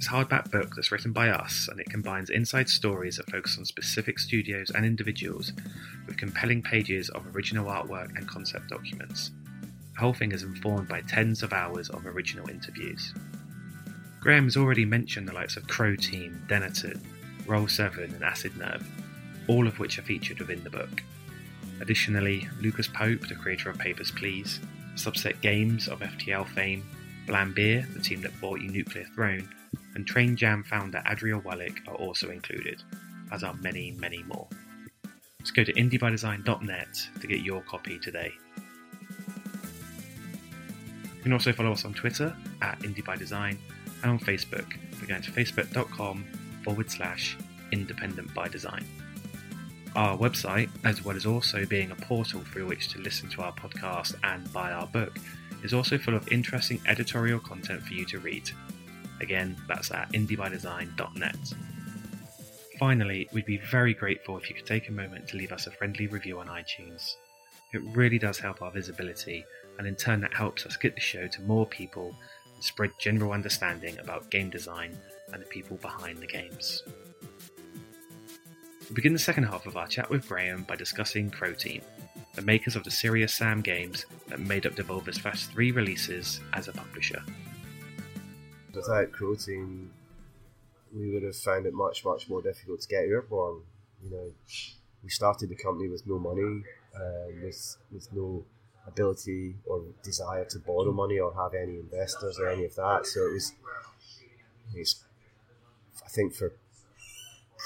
[0.00, 3.58] It's a hardback book that's written by us and it combines inside stories that focus
[3.58, 5.52] on specific studios and individuals
[6.06, 9.30] with compelling pages of original artwork and concept documents.
[9.92, 13.12] The whole thing is informed by tens of hours of original interviews.
[14.20, 16.98] Graham has already mentioned the likes of Crow Team, Dennaton,
[17.46, 18.88] Roll 7, and Acid Nerve,
[19.48, 21.02] all of which are featured within the book.
[21.82, 24.60] Additionally, Lucas Pope, the creator of Papers, Please,
[24.94, 26.88] Subset Games of FTL fame,
[27.26, 29.46] Vlambeer, the team that bought you Nuclear Throne,
[29.94, 32.82] and Train Jam founder Adriel Wallach are also included,
[33.32, 34.46] as are many, many more.
[35.40, 38.32] Just go to indiebydesign.net to get your copy today.
[41.16, 43.56] You can also follow us on Twitter at indiebydesign
[44.02, 44.66] and on Facebook
[45.00, 46.24] by going to facebook.com
[46.64, 47.36] forward slash
[47.72, 48.86] independent by design.
[49.96, 53.52] Our website, as well as also being a portal through which to listen to our
[53.52, 55.18] podcast and buy our book,
[55.62, 58.50] is also full of interesting editorial content for you to read.
[59.20, 61.54] Again, that's at indiebydesign.net.
[62.78, 65.70] Finally, we'd be very grateful if you could take a moment to leave us a
[65.70, 67.16] friendly review on iTunes.
[67.72, 69.44] It really does help our visibility,
[69.78, 72.16] and in turn, that helps us get the show to more people
[72.54, 74.98] and spread general understanding about game design
[75.32, 76.82] and the people behind the games.
[78.88, 81.82] We begin the second half of our chat with Graham by discussing Croteam,
[82.34, 86.66] the makers of the Serious Sam games that made up Devolver's first three releases as
[86.66, 87.22] a publisher.
[88.74, 89.88] Without Croteam,
[90.94, 93.62] we would have found it much, much more difficult to get airborne.
[94.02, 94.32] You know,
[95.02, 96.62] we started the company with no money,
[96.94, 98.44] uh, with with no
[98.86, 103.06] ability or desire to borrow money or have any investors or any of that.
[103.06, 103.52] So it was,
[104.74, 105.04] it's,
[106.04, 106.52] I think, for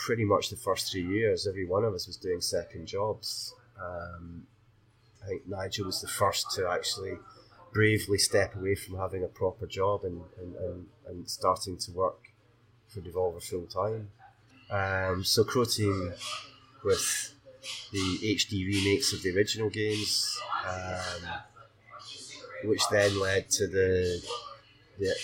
[0.04, 3.54] pretty much the first three years, every one of us was doing second jobs.
[3.80, 4.46] Um,
[5.22, 7.18] I think Nigel was the first to actually
[7.74, 12.28] bravely step away from having a proper job and, and, and, and starting to work
[12.86, 14.08] for Devolver full time.
[14.70, 16.14] Um, so Croteam
[16.84, 17.34] with
[17.92, 21.28] the HD remakes of the original games, um,
[22.64, 24.22] which then led to the,
[24.98, 25.14] the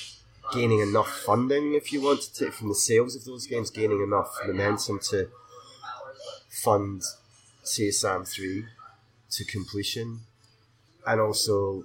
[0.52, 4.02] gaining enough funding, if you want to take from the sales of those games, gaining
[4.02, 5.28] enough momentum to
[6.48, 7.02] fund
[7.64, 8.64] CSAM 3
[9.30, 10.20] to completion,
[11.06, 11.84] and also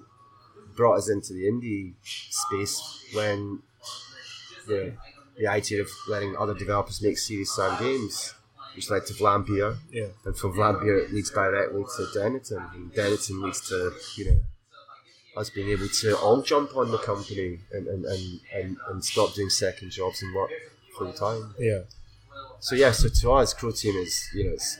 [0.76, 2.80] brought us into the indie space
[3.14, 3.60] when
[4.66, 4.92] the,
[5.38, 8.34] the idea of letting other developers make Serious Sam games,
[8.74, 10.08] which led to Vlambeer, Yeah.
[10.24, 14.40] and from Vlambeer it leads directly to Dennaton, and Dennaton leads to, you know,
[15.36, 19.34] us being able to all jump on the company and, and, and, and, and stop
[19.34, 20.50] doing second jobs and work
[20.96, 21.54] full time.
[21.58, 21.80] Yeah.
[22.60, 24.78] So yeah, so to us, Croteam is you know it's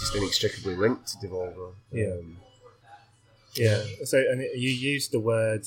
[0.00, 1.72] just inextricably linked to Devolver.
[1.92, 2.14] Yeah.
[2.18, 2.36] Um,
[3.58, 3.82] Yeah.
[4.04, 5.62] So, and it- you used the word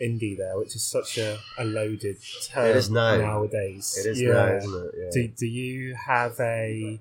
[0.00, 2.16] indie there, which is such a, a loaded
[2.48, 3.16] term It is now.
[3.18, 3.96] nowadays.
[4.02, 4.32] it is yeah.
[4.32, 4.94] now, isn't it?
[4.96, 5.10] Yeah.
[5.12, 6.98] Do, do you have a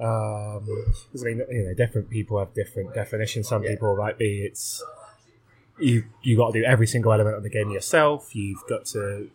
[0.00, 0.68] um
[1.18, 3.48] I mean, you know, different people have different definitions.
[3.48, 3.70] Some Yeah.
[3.70, 4.82] people might be it's
[5.78, 8.34] you you got to do every single element of the game yourself.
[8.34, 9.30] You've got to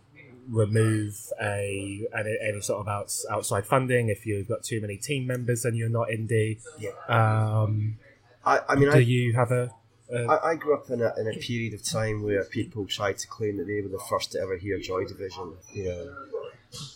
[0.50, 4.10] remove a any, any sort of outs, outside funding.
[4.10, 6.60] If you've got too many team members, then you're not indie.
[6.80, 6.92] Yeah.
[7.08, 7.98] Um,
[8.46, 9.72] I, I mean, do I, you have a,
[10.12, 13.18] a I, I grew up in a, in a period of time where people tried
[13.20, 16.14] to claim that they were the first to ever hear Joy Division, you know,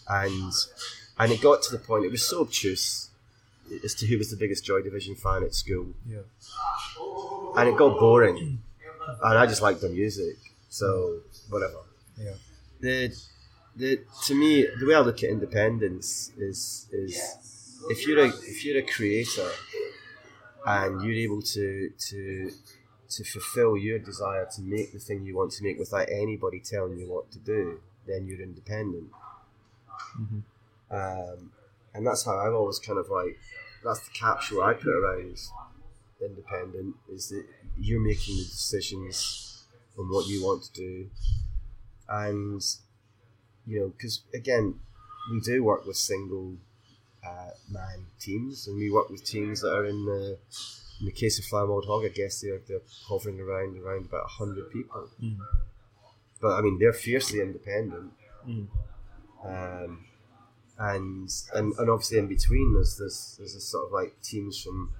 [0.09, 0.53] and
[1.19, 3.09] and it got to the point it was so obtuse
[3.83, 6.19] as to who was the biggest Joy Division fan at school, yeah.
[7.55, 8.59] and it got boring,
[9.23, 10.37] and I just liked the music,
[10.69, 11.79] so whatever.
[12.17, 12.33] Yeah.
[12.81, 13.15] The
[13.75, 17.17] the to me the way I look at independence is is
[17.89, 19.49] if you're a if you're a creator
[20.65, 22.51] and you're able to to
[23.17, 26.97] to fulfill your desire to make the thing you want to make without anybody telling
[26.97, 29.09] you what to do, then you're independent.
[30.19, 30.43] Mhm.
[30.91, 31.51] Um,
[31.93, 33.39] and that's how I've always kind of like
[33.83, 35.37] that's the capsule I put around
[36.21, 37.45] independent is that
[37.77, 39.65] you're making the decisions
[39.97, 41.09] on what you want to do,
[42.07, 42.61] and
[43.65, 44.79] you know because again
[45.31, 46.57] we do work with single
[47.25, 50.37] uh, man teams, and we work with teams that are in the
[51.03, 54.25] in the case of Flying Wild Hog, I guess they're they're hovering around around about
[54.25, 55.09] hundred people.
[55.21, 55.37] Mm.
[56.41, 58.13] But I mean, they're fiercely independent,
[58.47, 58.67] Mm.
[59.43, 60.05] um,
[60.79, 64.93] and and and obviously in between there's this there's this sort of like teams from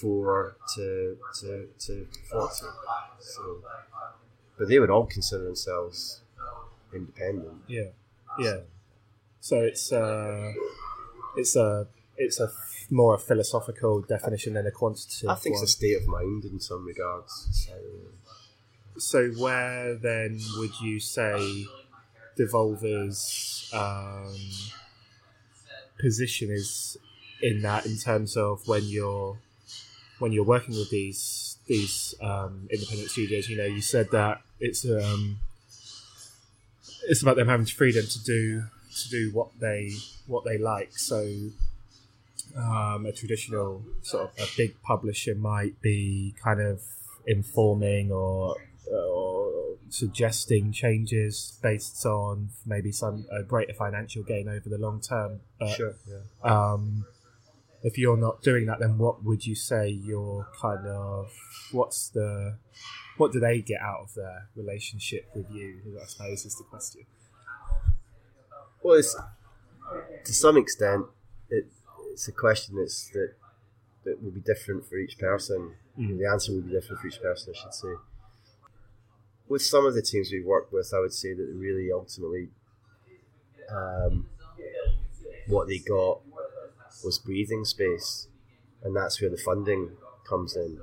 [0.00, 2.66] four to to to forty.
[3.18, 3.62] So,
[4.56, 6.20] but they would all consider themselves
[6.94, 7.62] independent.
[7.66, 7.90] Yeah,
[8.38, 8.58] yeah.
[9.40, 10.52] So it's uh,
[11.36, 15.28] it's a it's a f- more a philosophical definition than a quantitative.
[15.30, 15.62] I think one.
[15.62, 17.32] it's a state of mind in some regards.
[17.52, 17.72] So,
[18.98, 21.66] So where then would you say
[22.38, 24.36] Devolver's um,
[26.00, 26.96] position is
[27.42, 29.38] in that in terms of when you're
[30.18, 33.48] when you're working with these these um, independent studios?
[33.48, 35.38] You know, you said that it's um,
[37.08, 38.64] it's about them having freedom to do
[39.02, 39.92] to do what they
[40.26, 40.96] what they like.
[40.96, 41.26] So
[42.56, 46.80] um, a traditional sort of a big publisher might be kind of
[47.26, 48.56] informing or
[48.92, 55.40] or suggesting changes based on maybe some a greater financial gain over the long term.
[55.58, 56.22] But sure, yeah.
[56.72, 57.06] um,
[57.82, 61.32] if you're not doing that, then what would you say your kind of
[61.72, 62.58] what's the
[63.16, 65.80] what do they get out of their relationship with you?
[66.00, 67.02] I suppose is the question.
[68.82, 69.14] Well, it's,
[70.24, 71.06] to some extent,
[71.50, 71.66] it,
[72.12, 73.34] it's a question that's that
[74.04, 75.74] that will be different for each person.
[75.98, 76.18] Mm.
[76.18, 77.94] The answer will be different for each person, I should say.
[79.48, 82.48] With some of the teams we work with, I would say that really ultimately
[83.70, 84.26] um,
[85.46, 86.20] what they got
[87.04, 88.28] was breathing space,
[88.82, 89.90] and that's where the funding
[90.28, 90.80] comes in.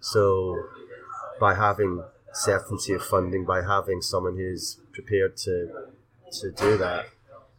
[0.00, 0.56] So,
[1.40, 5.68] by having certainty of funding, by having someone who's prepared to
[6.40, 7.06] to do that,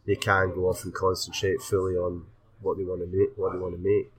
[0.06, 2.26] they can go off and concentrate fully on
[2.64, 3.30] what they want to make.
[3.36, 4.10] What they want to make.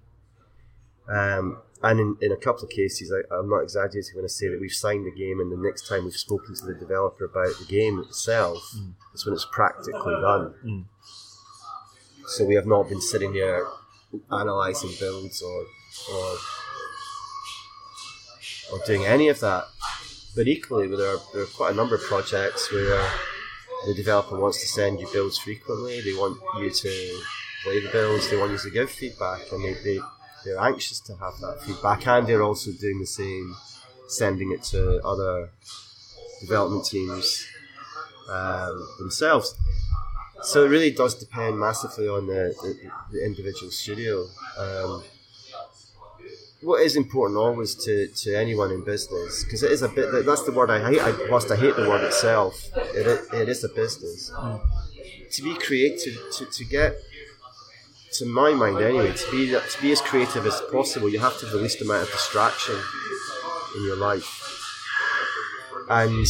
[1.08, 4.48] Um, and in, in a couple of cases, I, I'm not exaggerating when I say
[4.48, 7.54] that we've signed the game, and the next time we've spoken to the developer about
[7.60, 8.94] the game itself, Mm.
[9.14, 10.54] is when it's practically done.
[10.66, 10.86] Mm.
[12.28, 13.68] So we have not been sitting here
[14.32, 15.66] analysing builds or,
[16.16, 16.38] or
[18.74, 19.66] or doing any of that.
[20.36, 23.08] But equally, there are, there are quite a number of projects where
[23.86, 26.02] the developer wants to send you builds frequently.
[26.02, 27.20] They want you to
[27.66, 28.30] play the builds.
[28.30, 30.00] They want you to give feedback, and they, they
[30.46, 32.06] they're anxious to have that feedback.
[32.08, 33.56] And they're also doing the same,
[34.08, 35.50] sending it to other
[36.42, 37.46] development teams
[38.30, 39.56] um, themselves.
[40.44, 42.72] So it really does depend massively on the, the,
[43.12, 44.28] the individual studio.
[44.58, 45.04] Um,
[46.62, 50.44] what is important always to, to anyone in business, because it is a bit, that's
[50.44, 52.56] the word I hate, I, whilst I hate the word itself,
[53.00, 54.32] it, is- it is a business.
[55.36, 56.96] To be creative, to, to get,
[58.20, 61.46] to my mind anyway, to be, to be as creative as possible, you have to
[61.46, 62.76] have the least amount of distraction
[63.76, 64.42] in your life.
[65.90, 66.26] And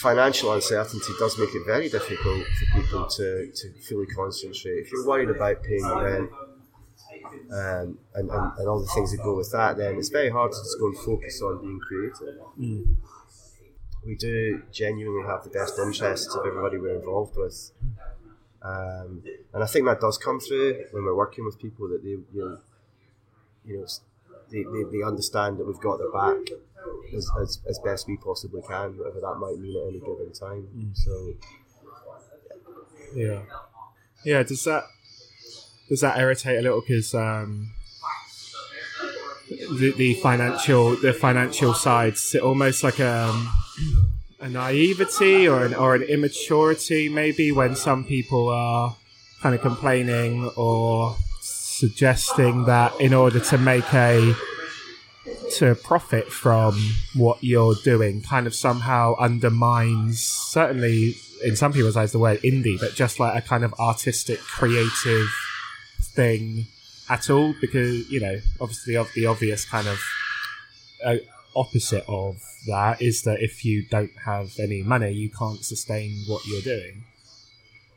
[0.00, 4.80] financial uncertainty does make it very difficult for people to, to fully concentrate.
[4.80, 6.30] If you're worried about paying your rent
[7.52, 10.52] um, and, and, and all the things that go with that, then it's very hard
[10.52, 12.40] to just go and focus on being creative.
[12.58, 12.96] Mm.
[14.06, 17.72] We do genuinely have the best interests of everybody we're involved with.
[18.62, 19.22] Um,
[19.54, 22.26] and I think that does come through when we're working with people that they, you
[22.34, 22.58] know,
[23.64, 23.86] you know,
[24.50, 26.36] they, they, they understand that we've got their back
[27.14, 30.68] as, as, as best we possibly can, whatever that might mean at any given time.
[30.76, 30.96] Mm.
[30.96, 31.34] So
[33.14, 33.42] Yeah,
[34.24, 34.42] yeah.
[34.42, 34.84] Does that
[35.88, 36.80] does that irritate a little?
[36.80, 37.72] Because um,
[39.48, 43.48] the, the financial the financial sides almost like um,
[44.40, 48.96] a naivety or an or an immaturity maybe when some people are
[49.42, 54.34] kind of complaining or suggesting that in order to make a
[55.58, 56.74] to profit from
[57.14, 62.80] what you're doing kind of somehow undermines certainly in some people's eyes the word indie
[62.80, 65.28] but just like a kind of artistic creative
[66.00, 66.66] thing
[67.10, 70.00] at all because you know obviously of the obvious kind of
[71.04, 71.16] uh,
[71.56, 72.36] opposite of
[72.66, 77.04] that is that if you don't have any money you can't sustain what you're doing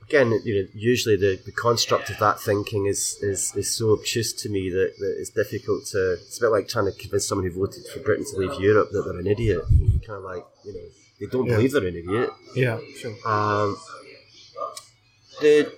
[0.09, 4.33] again, you know, usually the, the construct of that thinking is, is, is so obtuse
[4.33, 6.13] to me that, that it's difficult to.
[6.13, 8.89] It's a bit like trying to convince someone who voted for Britain to leave Europe
[8.91, 9.63] that they're an idiot.
[9.71, 10.79] You kind of like, you know,
[11.19, 11.55] they don't Yeah.
[11.55, 12.29] believe they're an idiot.
[12.55, 13.77] yeah sure Um,
[15.41, 15.71] the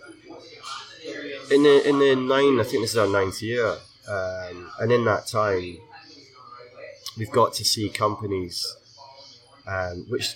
[1.51, 3.77] in the in the nine, I think this is our ninth year,
[4.09, 5.77] um, and in that time,
[7.17, 8.75] we've got to see companies,
[9.67, 10.35] um, which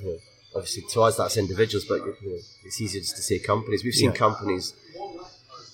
[0.00, 0.18] you know,
[0.56, 3.84] obviously to us that's individuals, but you know, it's easier just to say companies.
[3.84, 4.16] We've seen Yeah.
[4.16, 4.72] companies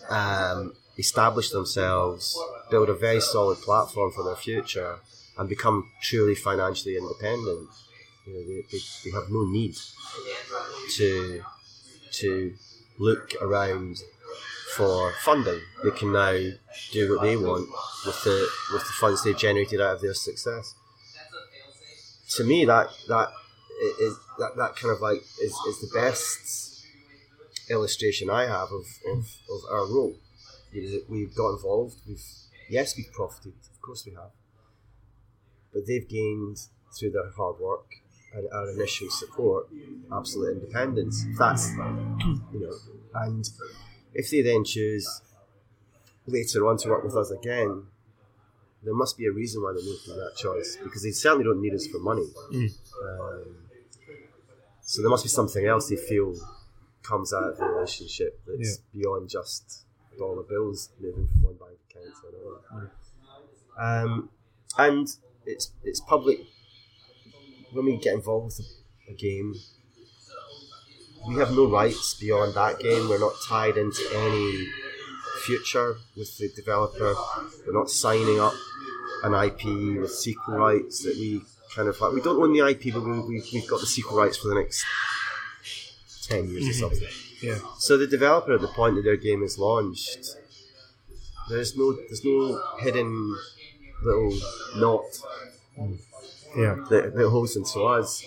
[0.09, 2.39] um, establish themselves,
[2.71, 4.99] build a very solid platform for their future,
[5.39, 7.69] and become truly financially independent.
[8.27, 9.77] You know, they, they, they have no need
[10.97, 11.43] to
[12.12, 12.55] to
[12.99, 13.99] look around
[14.77, 15.61] for funding.
[15.83, 16.37] They can now
[16.93, 17.69] do what they want
[18.05, 20.75] with the with the funds they've generated out of their success.
[22.37, 23.29] To me, that that
[24.39, 26.85] that, that kind of like is, is the best
[27.70, 30.14] illustration I have of, of, of our role.
[30.72, 31.97] We've got involved.
[32.07, 32.22] We've
[32.68, 33.55] yes, we've profited.
[33.72, 34.31] Of course, we have.
[35.72, 36.59] But they've gained
[36.99, 37.87] through their hard work
[38.35, 39.68] and our initial support
[40.12, 41.24] absolute independence.
[41.39, 42.77] That's you know,
[43.14, 43.49] and
[44.17, 45.23] if they then choose
[46.27, 47.87] later on to work with us again,
[48.83, 51.75] there must be a reason why they're making that choice because they certainly don't need
[51.75, 52.27] us for money.
[52.53, 52.71] Mm.
[53.05, 53.57] Um,
[54.81, 56.35] so there must be something else they feel
[57.03, 59.85] comes out of the relationship that's beyond just
[60.19, 62.93] dollar bills moving from one bank account to another.
[63.79, 64.31] Um,
[64.79, 65.09] and
[65.45, 66.39] it's it's public.
[67.73, 68.67] When we get involved with
[69.09, 69.55] a game,
[71.27, 73.09] we have no rights beyond that game.
[73.09, 74.68] We're not tied into any
[75.45, 77.14] future with the developer.
[77.66, 78.55] We're not signing up
[79.22, 79.64] an IP
[80.01, 81.43] with sequel rights that we
[81.74, 82.12] kind of like.
[82.12, 83.20] We don't own the IP, but we,
[83.53, 84.85] we've got the sequel rights for the next
[86.29, 86.81] 10 years or mhm.
[86.81, 87.09] something.
[87.43, 87.59] Yeah.
[87.79, 90.37] So the developer at the point that their game is launched,
[91.49, 93.37] there's no there's no hidden
[94.03, 94.37] little
[94.77, 95.05] knot
[96.57, 96.77] Yeah.
[96.91, 98.24] that, that holds them to us.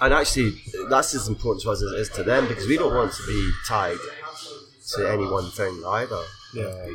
[0.00, 2.94] And actually, that's as important to us as it is to them because we don't
[2.94, 3.96] want to be tied
[4.94, 6.22] to any one thing either.
[6.54, 6.86] Yeah.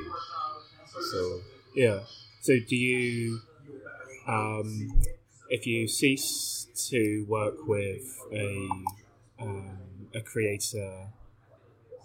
[1.11, 1.41] So
[1.75, 1.99] Yeah.
[2.41, 3.39] So do you,
[4.27, 5.03] um,
[5.49, 8.69] if you cease to work with a
[9.39, 9.77] um,
[10.13, 11.07] a creator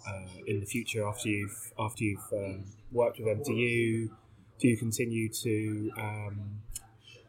[0.07, 4.11] uh, in the future after you've after you've um, worked with them, do you
[4.59, 6.61] do you continue to um,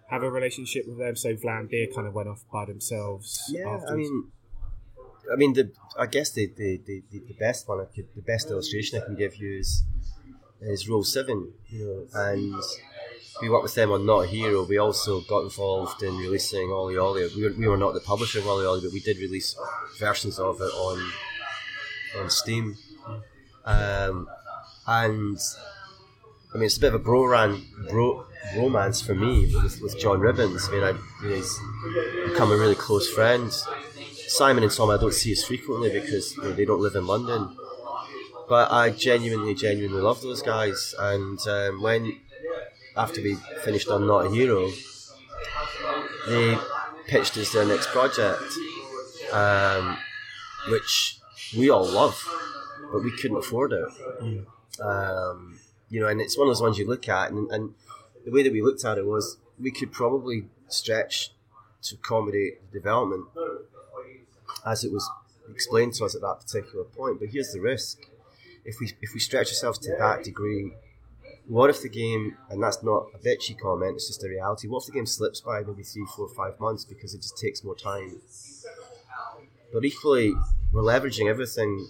[0.09, 1.17] have a relationship with them?
[1.17, 3.51] So Vlambeer kind of went off by themselves.
[3.51, 4.31] yeah, I mean,
[5.33, 8.51] I mean, the I guess the the, the, the best one I could the best
[8.51, 9.85] illustration I can give you is
[10.61, 12.55] is Roll7, you know, and
[13.41, 14.65] we worked with them on Not a Hero.
[14.65, 17.37] We also got involved in releasing OlliOlli.
[17.37, 19.57] We were, we were not the publisher of OlliOlli, but we did release
[19.99, 21.13] versions of it on
[22.19, 22.77] on Steam.
[23.65, 24.29] Um,
[24.87, 25.39] and
[26.55, 28.27] I mean, it's a bit of a bro ran bro
[28.57, 30.69] romance for me with, with John Ribbins.
[30.69, 30.91] I mean, I,
[31.23, 31.59] you know, he's
[32.31, 33.53] become a really close friend.
[34.29, 37.07] Simon and Tom, I don't see as frequently because you know, they don't live in
[37.07, 37.57] London.
[38.49, 40.95] But I genuinely, genuinely love those guys.
[40.99, 42.19] And um, when
[42.97, 44.71] after we finished on Not a Hero,
[46.27, 46.59] they
[47.07, 48.43] pitched us their next project,
[49.33, 49.97] um,
[50.69, 51.19] which
[51.57, 52.23] we all love,
[52.93, 53.89] but we couldn't afford it.
[54.81, 55.59] Um,
[55.91, 57.75] you know, and it's one of those ones you look at, and, and
[58.25, 61.33] the way that we looked at it was we could probably stretch
[61.83, 63.27] to accommodate the development
[64.67, 65.09] as it was
[65.51, 67.21] explained to us at that particular point.
[67.21, 67.99] But here's the risk:
[68.65, 70.73] if we if we stretch ourselves to that degree,
[71.47, 74.69] what if the game, and that's not a bitchy comment, it's just a reality.
[74.69, 77.65] What if the game slips by maybe three, four, five months because it just takes
[77.65, 78.21] more time?
[79.73, 80.35] But equally,
[80.73, 81.89] we're leveraging everything,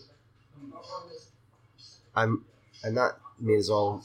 [2.14, 2.40] and
[2.84, 4.04] and that us all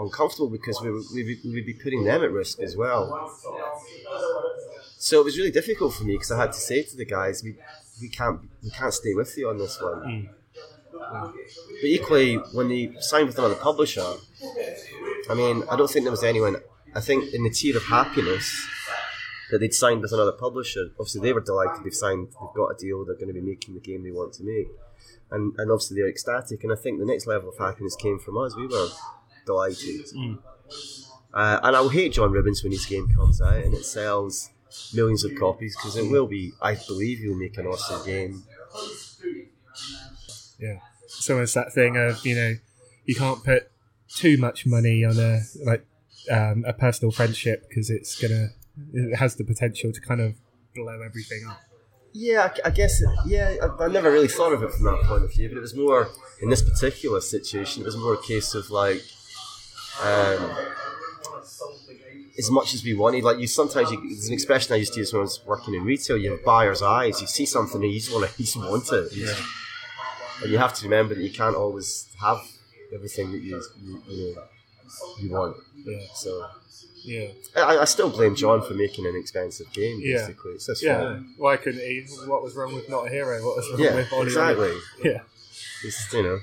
[0.00, 3.30] uncomfortable because we would, we would, be putting them at risk as well.
[4.98, 7.42] So it was really difficult for me because I had to say to the guys,
[7.44, 7.56] we,
[8.00, 10.00] we can't we can't stay with you on this one.
[10.00, 10.28] Mm.
[10.92, 14.14] But equally, when they signed with another publisher,
[15.28, 16.56] I mean, I don't think there was anyone.
[16.94, 18.66] I think in the tier of happiness
[19.50, 20.90] that they'd signed with another publisher.
[20.98, 21.84] Obviously, they were delighted.
[21.84, 22.28] They've signed.
[22.28, 23.04] They've got a deal.
[23.04, 24.68] They're going to be making the game they want to make,
[25.30, 26.62] and and obviously they're ecstatic.
[26.62, 28.56] And I think the next level of happiness came from us.
[28.56, 28.88] We were
[29.46, 30.06] delighted.
[31.32, 34.50] Uh, and I'll hate John Ribbins when his game comes out and it sells
[34.94, 36.52] millions of copies because it will be.
[36.60, 38.42] I believe he'll make an awesome game.
[40.58, 40.78] Yeah.
[41.06, 42.54] So it's that thing of you know
[43.04, 43.70] you can't put
[44.08, 45.86] too much money on a like
[46.30, 48.48] um, a personal friendship because it's gonna
[48.92, 50.34] it has the potential to kind of
[50.74, 51.60] blow everything up.
[52.12, 53.00] Yeah, I, I guess.
[53.26, 55.60] Yeah, I, I never really thought of it from that point of view, but it
[55.60, 56.08] was more
[56.42, 57.82] in this particular situation.
[57.82, 59.02] It was more a case of like,
[60.02, 60.56] um,
[62.38, 63.24] as much as we wanted.
[63.24, 65.74] Like you, sometimes you, there's an expression I used to use when I was working
[65.74, 66.16] in retail.
[66.16, 67.20] You have buyer's eyes.
[67.20, 69.12] You see something and you just want to, you just want it.
[69.12, 69.42] You just-
[70.42, 72.40] and you have to remember that you can't always have
[72.94, 74.42] everything that you you, you know
[75.20, 75.56] you want.
[75.84, 75.98] Yeah.
[76.14, 76.46] So
[77.04, 77.26] Yeah.
[77.56, 80.00] I, I still blame John for making an expensive game.
[80.02, 80.20] Yeah.
[80.28, 81.18] Basically, it's his Yeah.
[81.36, 82.06] Why couldn't he?
[82.24, 83.44] What was wrong with not a hero?
[83.44, 84.74] What was wrong Yeah, with exactly.
[85.04, 85.20] Yeah.
[85.84, 86.38] It's, you know,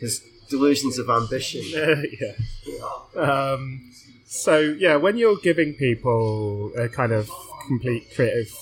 [0.00, 1.62] his delusions of ambition.
[2.20, 3.20] yeah.
[3.20, 3.90] Um,
[4.24, 7.30] so yeah, when you're giving people a kind of
[7.66, 8.52] complete creative,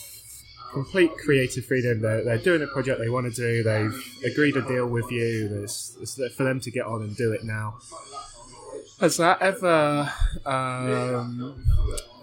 [0.72, 3.62] complete creative freedom, they're, they're doing a project they want to do.
[3.62, 5.48] They've agreed a deal with you.
[5.48, 7.78] There's, it's for them to get on and do it now.
[9.00, 10.12] Has that ever,
[10.46, 11.64] um,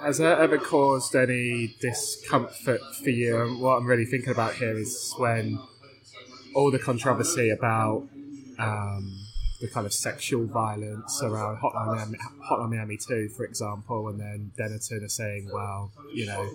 [0.02, 3.58] has that ever caused any discomfort for you?
[3.60, 5.60] What I'm really thinking about here is when
[6.56, 8.08] all the controversy about
[8.58, 9.21] um,
[9.62, 12.18] the kind of sexual violence around Hotline Miami,
[12.50, 16.50] Hotline Miami 2, for example, and then Dennaton are saying, well, you know,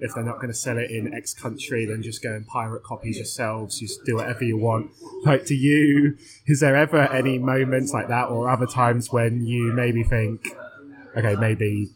[0.00, 2.84] if they're not going to sell it in X country, then just go and pirate
[2.84, 3.80] copies yourselves.
[3.80, 4.92] Just do whatever you want.
[5.24, 6.16] Like, do you?
[6.46, 10.54] Is there ever any moments like that, or other times when you maybe think,
[11.16, 11.90] okay, maybe,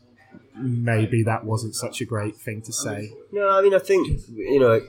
[0.56, 3.12] maybe that wasn't such a great thing to say?
[3.30, 4.80] No, I mean, I think you know,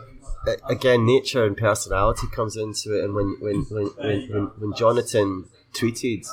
[0.69, 5.45] again, nature and personality comes into it, and when when when when, when, when Jonathan
[5.73, 6.25] tweeted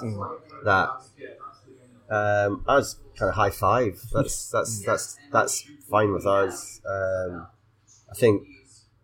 [0.65, 0.89] that,
[2.11, 4.01] um, I was kind of high five.
[4.13, 6.81] That's that's that's that's fine with us.
[6.89, 7.47] Um,
[8.11, 8.47] I think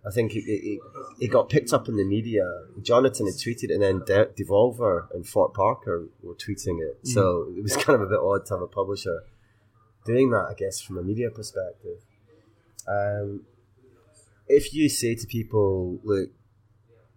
[0.06, 0.80] I think it, it,
[1.20, 2.44] it got picked up in the media.
[2.80, 7.02] Jonathan had tweeted it, and then De- Devolver and Fork Parker were tweeting it.
[7.02, 7.08] Mm.
[7.08, 9.22] So it was kind of a bit odd to have a publisher
[10.04, 11.98] doing that, I guess, from a media perspective.
[12.86, 13.42] Um,
[14.48, 16.30] if you say to people, look,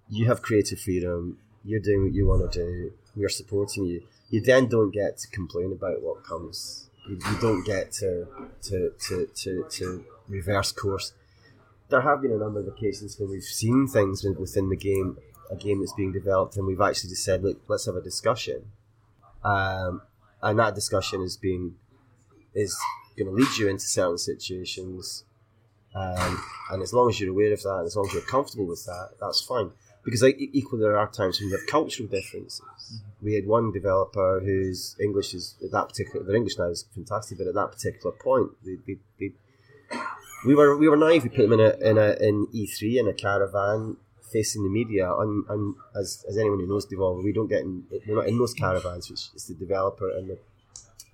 [0.09, 4.41] you have creative freedom, you're doing what you want to do, we're supporting you, you
[4.41, 6.89] then don't get to complain about what comes.
[7.07, 8.27] You, you don't get to,
[8.63, 11.13] to, to, to, to reverse course.
[11.89, 15.17] There have been a number of occasions when we've seen things within the game,
[15.49, 18.71] a game that's being developed, and we've actually just said, look, let's have a discussion.
[19.43, 20.01] Um,
[20.41, 21.75] and that discussion is being
[22.53, 22.77] is
[23.17, 25.23] going to lead you into certain situations.
[25.95, 28.67] Um, and as long as you're aware of that, and as long as you're comfortable
[28.67, 29.71] with that, that's fine.
[30.05, 32.61] Because equally, there are times when we have cultural differences.
[33.21, 37.37] We had one developer whose English is at that particular their English now is fantastic,
[37.37, 39.33] but at that particular point, they, they, they,
[40.45, 41.23] we were we were naive.
[41.23, 43.97] We put them in a in a in E three in a caravan
[44.31, 47.83] facing the media, and, and as, as anyone who knows Devolver, we don't get in
[48.07, 50.37] we're not in those caravans, which is the developer and the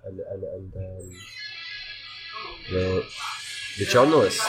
[0.04, 1.10] and and, and um,
[2.70, 3.04] the
[3.78, 4.42] the journalist,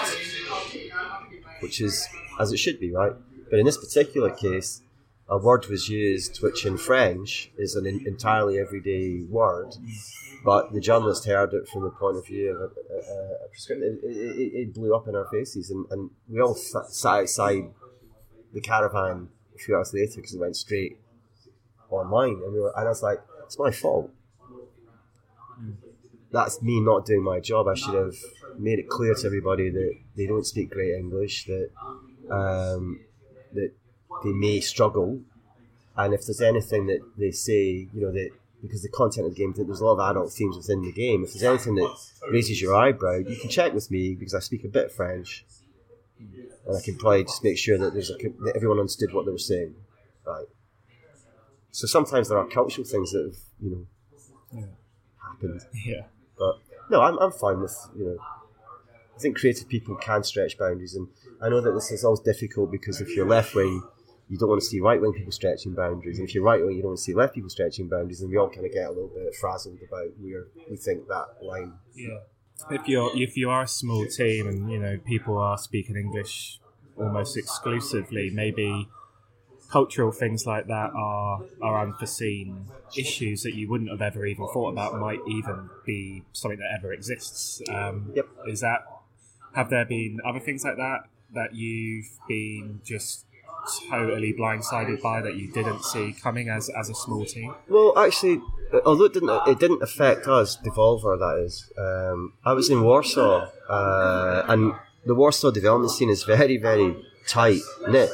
[1.59, 2.07] which is
[2.39, 3.13] as it should be, right?
[3.49, 4.81] But in this particular case,
[5.29, 9.75] a word was used which in French is an entirely everyday word,
[10.45, 13.99] but the journalist heard it from the point of view of a, a, a prescription.
[14.03, 17.69] It, it, it blew up in our faces, and, and we all sat outside
[18.53, 20.97] the caravan a few hours later because it went straight
[21.89, 24.11] online, and we were, and I was like, it's my fault.
[25.55, 25.71] Hmm.
[26.31, 27.67] That's me not doing my job.
[27.67, 28.15] I should have
[28.57, 31.69] made it clear to everybody that they don't speak great English, that
[32.29, 32.99] um,
[33.53, 33.71] that
[34.23, 35.21] they may struggle,
[35.95, 38.29] and if there's anything that they say, you know, that
[38.61, 41.23] because the content of the game, there's a lot of adult themes within the game.
[41.23, 41.95] If there's anything that
[42.29, 45.45] raises your eyebrow, you can check with me because I speak a bit of French,
[46.19, 49.31] and I can probably just make sure that there's a, that everyone understood what they
[49.31, 49.75] were saying,
[50.25, 50.47] right?
[51.71, 53.85] So sometimes there are cultural things that have, you know,
[54.51, 54.65] Yeah.
[55.23, 55.61] happened.
[55.85, 56.01] Yeah.
[56.37, 56.59] But
[56.89, 58.17] no, I'm, I'm fine with you know.
[59.15, 61.07] I think creative people can stretch boundaries, and
[61.41, 63.81] I know that this is always difficult because if you're left wing,
[64.29, 66.75] you don't want to see right wing people stretching boundaries, and if you're right wing,
[66.75, 68.85] you don't want to see left people stretching boundaries, and we all kind of get
[68.85, 71.73] a little bit frazzled about where we think that line.
[71.95, 72.19] Yeah.
[72.69, 76.59] If you're if you are a small team and you know people are speaking English
[76.95, 78.89] almost exclusively, maybe
[79.69, 82.65] cultural things like that are are unforeseen
[82.97, 86.93] issues that you wouldn't have ever even thought about might even be something that ever
[86.93, 87.61] exists.
[87.69, 88.27] Um, Yep.
[88.47, 88.85] Is that
[89.53, 91.01] have there been other things like that
[91.33, 93.25] that you've been just
[93.89, 97.53] totally blindsided by that you didn't see coming as as a small team?
[97.67, 98.41] Well, actually,
[98.85, 101.17] although it didn't, it didn't affect us, Devolver.
[101.19, 104.73] That is, um, I was in Warsaw, uh, and
[105.05, 106.95] the Warsaw development scene is very, very
[107.27, 108.09] tight knit.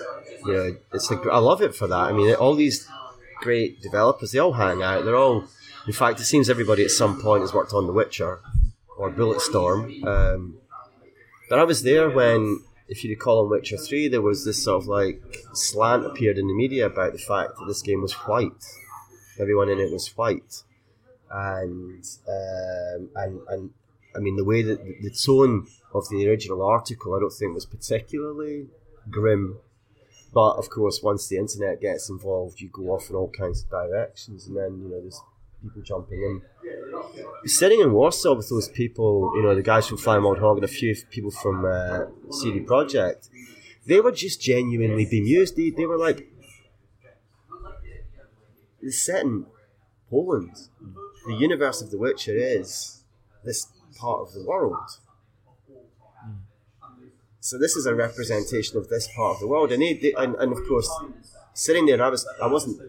[0.45, 1.95] You know, it's like I love it for that.
[1.95, 2.87] I mean, all these
[3.41, 5.05] great developers, they all hang out.
[5.05, 5.45] They're all,
[5.87, 8.39] in fact, it seems everybody at some point has worked on The Witcher
[8.97, 10.05] or Bulletstorm.
[10.05, 10.57] Um,
[11.49, 14.83] but I was there when, if you recall, on Witcher Three, there was this sort
[14.83, 15.21] of like
[15.53, 18.63] slant appeared in the media about the fact that this game was white
[19.39, 20.63] everyone in it was white,
[21.31, 23.69] and um, and and
[24.15, 27.65] I mean the way that the tone of the original article I don't think was
[27.65, 28.67] particularly
[29.09, 29.59] grim,
[30.33, 33.69] but of course once the internet gets involved, you go off in all kinds of
[33.69, 35.21] directions, and then you know there's
[35.61, 36.41] people jumping in.
[37.45, 40.65] Sitting in Warsaw with those people, you know the guys from Flying Wild Hog and
[40.65, 43.29] a few people from uh, CD Projekt,
[43.85, 45.55] they were just genuinely bemused.
[45.55, 46.27] They, they were like,
[48.81, 49.45] it's set in
[50.09, 50.55] Poland.
[51.25, 53.03] The universe of The Witcher is
[53.43, 53.67] this
[53.97, 54.89] part of the world.
[57.43, 60.53] So this is a representation of this part of the world, and, they, and, and
[60.53, 60.89] of course,
[61.53, 62.79] sitting there, I was I wasn't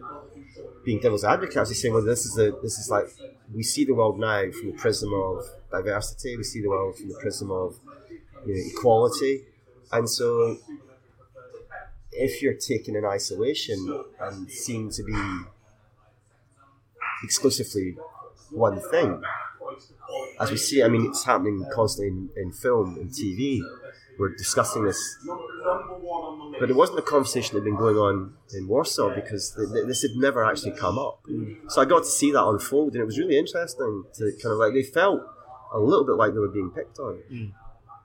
[0.85, 1.57] being devil's advocate.
[1.57, 3.07] I was just saying, well, this is the this is like
[3.53, 6.37] we see the world now from the prism of diversity.
[6.37, 7.75] We see the world from the prism of
[8.45, 9.43] you know, equality,
[9.91, 10.57] and so
[12.13, 15.41] if you're taken in isolation and seen to be
[17.25, 17.97] exclusively
[18.51, 19.21] one thing.
[20.39, 23.61] As we see, I mean, it's happening constantly in, in film and TV.
[24.17, 25.17] We're discussing this,
[26.59, 29.87] but it wasn't a conversation that had been going on in Warsaw because th- th-
[29.87, 31.19] this had never actually come up.
[31.67, 34.57] So I got to see that unfold, and it was really interesting to kind of
[34.59, 35.21] like they felt
[35.73, 37.19] a little bit like they were being picked on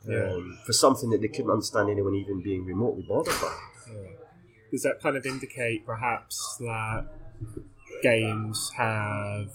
[0.09, 0.33] Yeah.
[0.33, 3.55] um, for something that they couldn't understand anyone even being remotely bothered by.
[4.73, 7.07] does that kind of indicate perhaps that
[8.03, 9.51] games have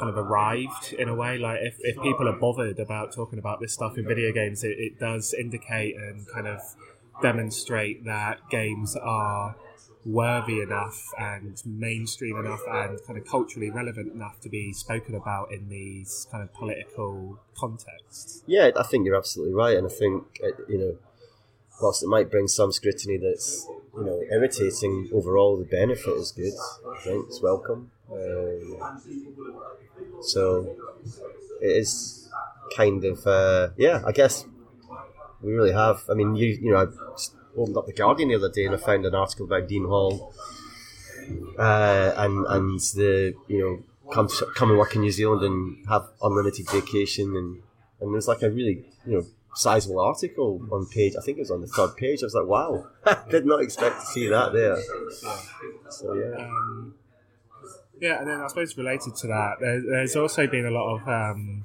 [0.00, 3.60] kind of arrived in a way like if, if people are bothered about talking about
[3.60, 6.60] this stuff in video games it, it does indicate and kind of
[7.22, 9.54] demonstrate that games are
[10.04, 15.52] worthy enough and mainstream enough and kind of culturally relevant enough to be spoken about
[15.52, 18.42] in these kind of political contexts.
[18.46, 20.98] Yeah, I think you're absolutely right, and I think uh, you know,
[21.82, 26.54] whilst it might bring some scrutiny that's you know irritating, overall the benefit is good.
[26.90, 27.90] I think it's welcome.
[28.12, 29.00] Um,
[30.20, 30.76] so
[31.60, 32.28] it is
[32.76, 34.02] kind of uh, yeah.
[34.06, 34.46] I guess
[35.42, 36.02] we really have.
[36.10, 36.86] I mean, you you know, I
[37.56, 40.34] opened up the Guardian the other day and I found an article about Dean Hall,
[41.58, 46.08] uh, and and the you know come come and work in New Zealand and have
[46.22, 47.62] unlimited vacation and
[48.00, 51.14] and there's like a really you know sizable article on page.
[51.18, 52.22] I think it was on the third page.
[52.22, 52.86] I was like, wow,
[53.30, 54.78] did not expect to see that there.
[55.90, 56.44] So yeah.
[56.44, 56.94] Um,
[58.00, 61.08] yeah, and then I suppose related to that, there, there's also been a lot of
[61.08, 61.64] um,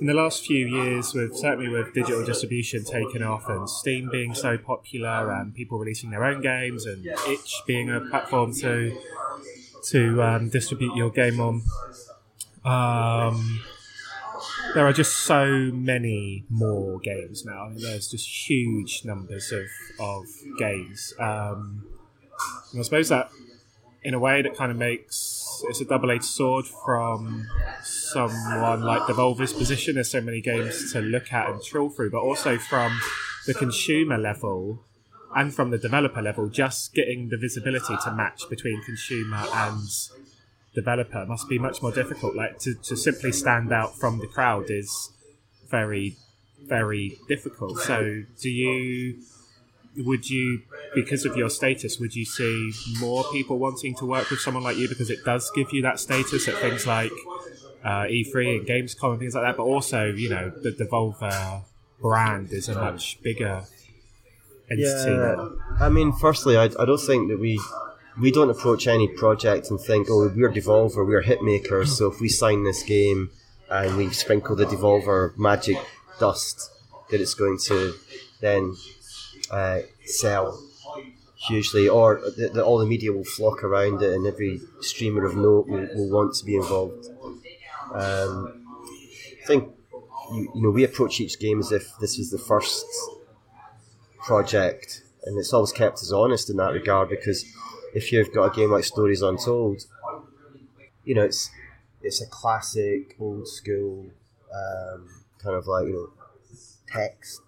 [0.00, 4.34] in the last few years, with certainly with digital distribution taking off and Steam being
[4.34, 8.96] so popular and people releasing their own games and itch being a platform to
[9.90, 11.62] to um, distribute your game on.
[12.64, 13.60] Um,
[14.74, 17.66] there are just so many more games now.
[17.66, 19.66] I mean, there's just huge numbers of,
[20.00, 20.24] of
[20.58, 21.14] games.
[21.20, 21.86] Um,
[22.72, 23.30] and I suppose that,
[24.02, 27.46] in a way, that kind of makes it's a double edged sword from
[27.82, 29.94] someone like Devolver's position.
[29.94, 32.98] There's so many games to look at and trawl through, but also from
[33.46, 34.84] the consumer level
[35.34, 39.88] and from the developer level, just getting the visibility to match between consumer and
[40.74, 42.34] developer must be much more difficult.
[42.34, 45.10] Like to, to simply stand out from the crowd is
[45.68, 46.16] very,
[46.62, 47.78] very difficult.
[47.78, 49.18] So, do you,
[49.98, 50.62] would you,
[50.94, 54.76] because of your status, would you see more people wanting to work with someone like
[54.76, 57.12] you because it does give you that status at things like
[57.84, 59.56] uh, E3 and Gamescom and things like that?
[59.56, 61.62] But also, you know, the Devolver
[62.00, 63.64] brand is a much bigger
[64.70, 65.10] entity.
[65.10, 65.48] Yeah,
[65.80, 67.60] I mean, firstly, I, I don't think that we
[68.20, 72.28] we don't approach any project and think, oh, we're Devolver, we're hitmakers, so if we
[72.28, 73.30] sign this game
[73.70, 75.78] and we sprinkle the Devolver magic
[76.20, 76.70] dust,
[77.10, 77.94] that it's going to
[78.40, 78.76] then
[79.50, 80.62] uh, sell
[81.36, 85.66] hugely, or that all the media will flock around it, and every streamer of note
[85.66, 87.06] will, will want to be involved.
[87.92, 88.64] Um,
[89.42, 89.70] I think
[90.32, 92.86] you, you know we approach each game as if this was the first
[94.24, 97.44] project, and it's always kept us honest in that regard because
[97.94, 99.84] if you've got a game like Stories Untold,
[101.04, 101.50] you know it's
[102.02, 104.06] it's a classic old school
[104.54, 105.08] um,
[105.42, 106.08] kind of like you know
[106.92, 107.40] text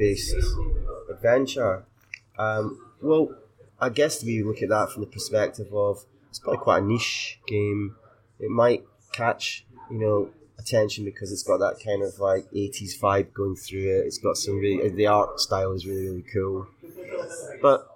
[0.00, 0.34] based
[1.10, 1.84] adventure.
[2.38, 3.36] Um, well,
[3.78, 7.38] I guess we look at that from the perspective of it's probably quite a niche
[7.46, 7.96] game.
[8.40, 13.32] It might catch you know attention because it's got that kind of like 80s vibe
[13.34, 14.06] going through it.
[14.06, 16.66] It's got some really the art style is really really cool,
[17.60, 17.86] but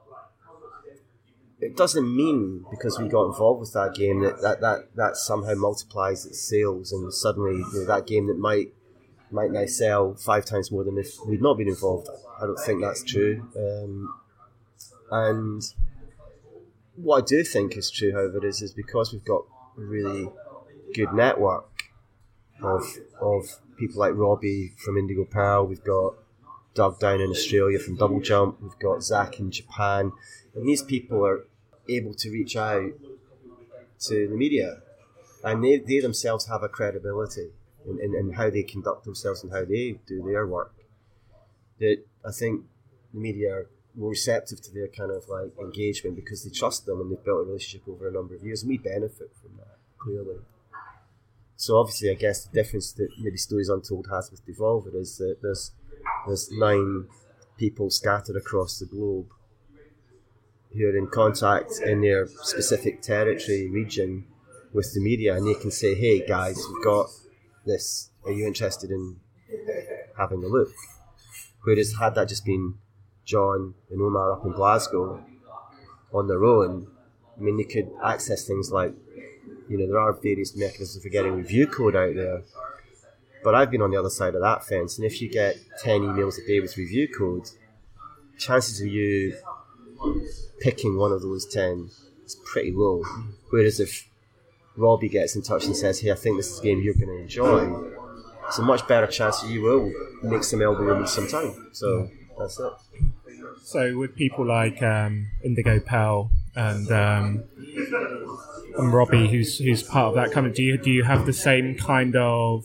[1.61, 5.55] it doesn't mean because we got involved with that game that that, that, that somehow
[5.55, 8.75] multiplies its sales and suddenly you know, that game that might
[9.35, 12.09] might now sell five times more than if we'd not been involved.
[12.41, 13.47] I don't think that's true.
[13.57, 14.14] Um,
[15.11, 15.62] and
[16.97, 19.43] what I do think is true, however, is is because we've got
[19.76, 20.30] a really
[20.95, 21.68] good network
[22.62, 22.85] of
[23.20, 25.66] of people like Robbie from Indigo Pearl.
[25.66, 26.14] We've got
[26.74, 28.62] Doug down in Australia from Double Jump.
[28.62, 30.12] We've got Zach in Japan,
[30.55, 31.47] and these people are
[31.89, 32.93] able to reach out
[34.01, 34.78] to the media,
[35.43, 37.51] and they, they themselves have a credibility
[37.87, 40.74] in, in, in how they conduct themselves and how they do their work.
[41.80, 42.64] That I think
[43.12, 47.01] the media are more receptive to their kind of like engagement because they trust them
[47.01, 49.78] and they've built a relationship over a number of years, and we benefit from that
[49.99, 50.39] clearly.
[51.57, 55.37] So obviously, I guess the difference that maybe Stories Untold has with Devolver is that
[55.43, 55.72] there's
[56.26, 57.07] there's nine
[57.57, 59.28] people scattered across the globe
[60.72, 64.26] who are in contact in their specific territory region
[64.72, 67.09] with the media, and they can say, "Hey guys, we've got
[67.65, 68.11] this.
[68.25, 69.21] Are you interested in
[70.19, 70.73] having a look?"
[71.62, 72.75] Whereas had that just been
[73.25, 75.25] John and Omar up in Glasgow
[76.12, 76.89] on their own,
[77.37, 78.95] I mean, they could access things like,
[79.69, 82.43] you know, there are various mechanisms for getting review code out there.
[83.43, 86.03] But I've been on the other side of that fence, and if you get 10
[86.03, 87.49] emails a day with review code,
[88.39, 89.37] chances of you
[90.61, 91.91] picking one of those 10
[92.25, 93.03] is pretty low.
[93.51, 94.09] Whereas if
[94.77, 97.09] Robbie gets in touch and says, hey, I think this is a game you're going
[97.09, 97.93] to enjoy,
[98.47, 101.68] it's a much better chance that you will make some elbow room some time.
[101.72, 102.72] So that's it.
[103.62, 107.45] So with people like um, Indigo Pearl and um,
[108.77, 111.77] and Robbie, who's who's part of that company, do you do you have the same
[111.77, 112.64] kind of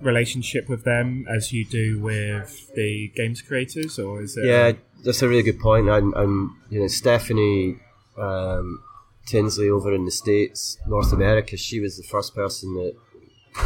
[0.00, 4.46] relationship with them as you do with the games creators, or is it?
[4.46, 4.72] Yeah,
[5.04, 5.88] that's a really good point.
[5.88, 7.78] And, and you know, Stephanie
[8.16, 8.82] um,
[9.26, 12.94] Tinsley over in the States, North America, she was the first person that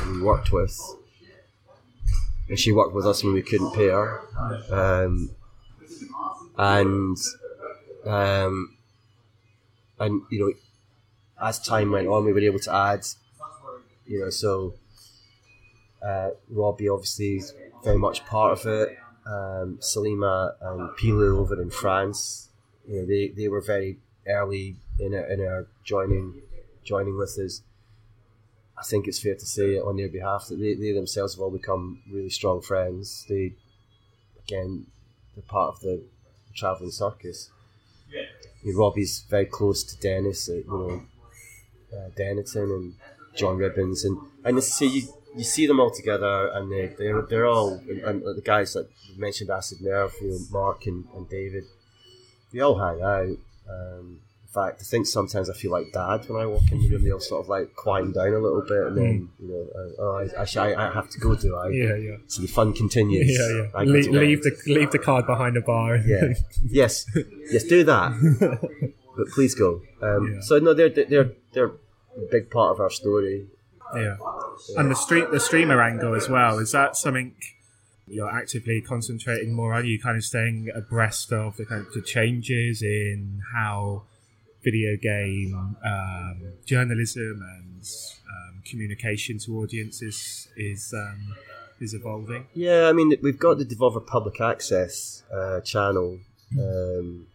[0.07, 0.79] we worked with.
[2.49, 4.21] And she worked with us when we couldn't pay her.
[4.73, 5.31] Um,
[6.57, 7.17] and,
[8.07, 8.77] um,
[9.99, 10.53] and, you know,
[11.41, 13.07] as time went on, we were able to add,
[14.07, 14.75] you know, so
[16.03, 17.53] uh, Robbie obviously is
[17.85, 18.97] very much part of it.
[19.27, 22.49] Um, Salima and Pilu over in France,
[22.89, 26.43] you know, they, they were very early in our, in our joining
[26.85, 27.63] joining with us.
[28.79, 31.51] I think it's fair to say on their behalf that they, they themselves have all
[31.51, 33.27] become really strong friends.
[33.29, 33.55] They,
[34.45, 34.87] again,
[35.35, 36.05] they're part of the
[36.55, 37.51] travelling circus.
[38.63, 41.03] You know, Robbie's very close to Dennis, at, you know,
[41.93, 42.95] uh, Dennaton and
[43.37, 47.47] John Ribbins, and and see you, you see them all together, and they they're, they're
[47.47, 51.65] all and, and the guys that mentioned, Acid Nerve, you know, Mark and, and David,
[52.53, 53.37] they all hang out.
[53.69, 54.21] Um,
[54.59, 57.05] fact, I think sometimes I feel like dad when I walk in the room.
[57.05, 60.17] They'll sort of like quieten down a little bit, and then you know, uh, oh,
[60.19, 61.69] I, actually, I, I have to go, do I?
[61.69, 62.17] Yeah, yeah.
[62.27, 63.29] So the fun continues.
[63.29, 63.83] Yeah, yeah.
[63.83, 65.97] Le- leave the leave the card behind the bar.
[65.97, 66.35] Yeah.
[66.67, 67.07] yes.
[67.51, 67.65] Yes.
[67.65, 68.13] Do that.
[69.17, 69.83] but please go.
[70.03, 70.41] Um, Yeah.
[70.41, 71.73] So no, they're they're they're
[72.17, 73.47] a big part of our story.
[73.95, 74.17] Yeah.
[74.77, 77.35] And the stream the streamer angle as well, is that something
[78.07, 79.83] you're actively concentrating more on?
[79.83, 84.03] Are you kind of staying abreast of the kind of the changes in how
[84.63, 87.83] video game um, journalism and
[88.29, 91.37] um, communication to audiences is um,
[91.81, 92.47] is evolving?
[92.55, 96.19] Yeah, I mean we've got the Devolver Public Access uh, channel,
[96.59, 97.27] um,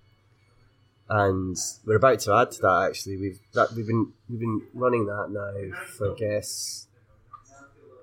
[1.10, 1.56] and
[1.86, 2.88] we're about to add to that.
[2.90, 6.88] Actually, we've that we've been we've been running that now for I guess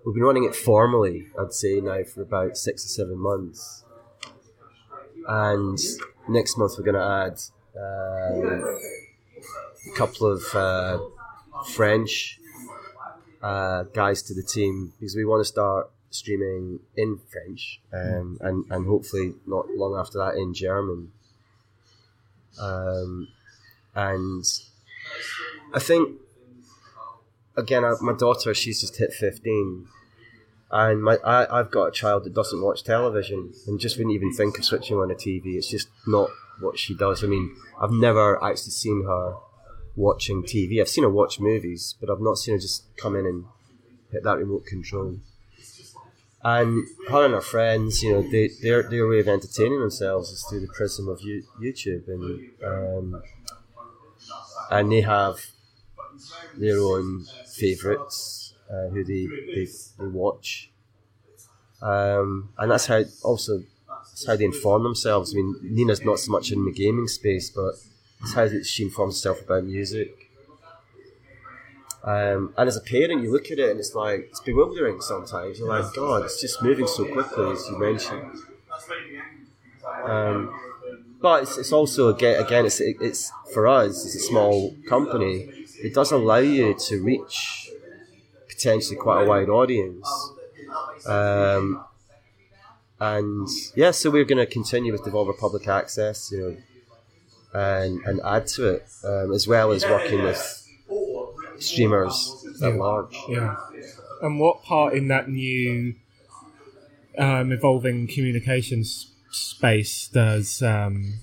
[0.04, 1.26] we've been running it formally.
[1.38, 3.84] I'd say now for about six or seven months,
[5.28, 5.78] and
[6.28, 7.38] next month we're going to add
[7.76, 8.78] um,
[9.86, 10.98] a couple of uh,
[11.72, 12.38] French
[13.42, 18.64] uh, guys to the team because we want to start streaming in French um, and
[18.70, 21.12] and hopefully not long after that in German.
[22.60, 23.28] Um,
[23.94, 24.44] and
[25.72, 26.18] I think
[27.56, 29.86] again, I, my daughter she's just hit fifteen,
[30.70, 34.32] and my I, I've got a child that doesn't watch television and just wouldn't even
[34.32, 35.56] think of switching on a TV.
[35.56, 37.24] It's just not what she does.
[37.24, 39.36] I mean, I've never actually seen her
[39.96, 40.80] watching TV.
[40.80, 43.44] I've seen her watch movies, but I've not seen her just come in and
[44.12, 45.16] hit that remote control.
[46.42, 50.42] And her and her friends, you know, they, their their way of entertaining themselves is
[50.48, 53.22] through the prism of you, YouTube, and um,
[54.70, 55.38] and they have
[56.56, 59.66] their own favourites uh, who they, they
[59.98, 60.70] they watch,
[61.82, 63.62] um, and that's how also
[64.08, 65.34] that's how they inform themselves.
[65.34, 67.74] I mean, Nina's not so much in the gaming space, but
[68.34, 70.30] how she informs herself about music.
[72.02, 75.58] Um, and as a parent, you look at it and it's like it's bewildering sometimes.
[75.58, 78.38] You're like, God, it's just moving so quickly, as you mentioned.
[80.04, 80.54] Um,
[81.20, 84.04] but it's, it's also again, again, it's it's for us.
[84.06, 85.50] It's a small company.
[85.82, 87.70] It does allow you to reach
[88.48, 90.08] potentially quite a wide audience.
[91.06, 91.84] Um,
[92.98, 96.56] and yeah, so we're going to continue with Devolver Public Access, you know,
[97.52, 100.40] and and add to it um, as well as working with
[101.58, 102.74] streamers at Yeah.
[102.80, 103.16] large.
[103.28, 103.56] Yeah.
[104.22, 105.94] And what part in that new
[107.18, 111.14] um, evolving communications space does um,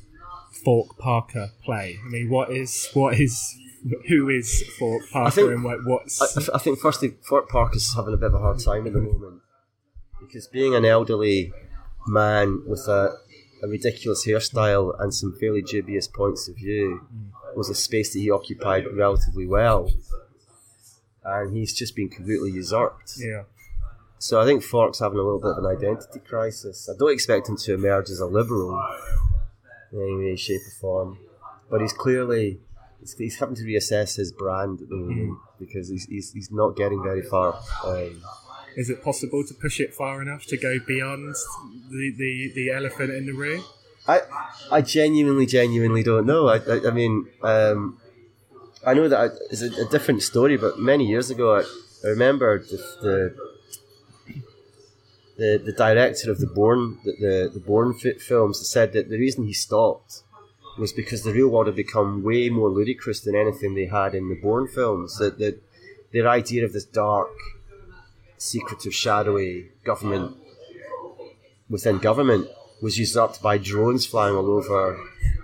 [0.66, 1.98] Fork Parker play?
[2.06, 3.56] I mean, what is what is
[4.08, 7.94] who is Fork Parker think- and what, what's I, I think firstly, Fort Park is
[7.96, 9.42] having a bit of a hard time at the moment
[10.20, 11.54] because being an elderly
[12.08, 13.16] man with a,
[13.64, 17.02] a ridiculous hairstyle and some fairly dubious points of view
[17.56, 19.92] was a space that he occupied relatively well,
[21.24, 23.14] and he's just been completely usurped.
[23.18, 23.44] yeah
[24.20, 26.90] So I think Fork's having a little bit of an identity crisis.
[26.90, 28.80] I don't expect him to emerge as a liberal
[29.92, 31.20] in any way, shape, or form,
[31.70, 32.60] but he's clearly
[33.00, 36.76] he's, he's having to reassess his brand at the moment because he's, he's, he's not
[36.76, 37.60] getting very far.
[37.86, 38.22] Um,
[38.78, 41.36] is it possible to push it far enough to go beyond
[41.90, 43.64] the, the, the elephant in the room?
[44.08, 44.22] I
[44.72, 46.48] I genuinely, genuinely don't know.
[46.48, 48.00] I I, I mean, um,
[48.86, 51.62] I know that I, it's a, a different story, but many years ago, I,
[52.06, 53.36] I remember the, the
[55.38, 59.20] the the director of the Bourne the the, the Bourne fi- films said that the
[59.20, 60.24] reason he stopped
[60.80, 64.30] was because the real world had become way more ludicrous than anything they had in
[64.30, 65.18] the Bourne films.
[65.18, 65.62] That that
[66.14, 67.34] their idea of this dark
[68.38, 70.38] secretive, shadowy government
[71.70, 72.48] within government
[72.82, 75.00] was usurped by drones flying all over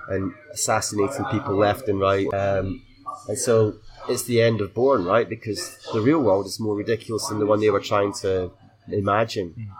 [0.09, 2.31] and assassinating people left and right.
[2.33, 2.83] Um,
[3.27, 3.75] and so
[4.07, 5.27] it's the end of Bourne, right?
[5.27, 8.51] Because the real world is more ridiculous than the one they were trying to
[8.89, 9.71] imagine.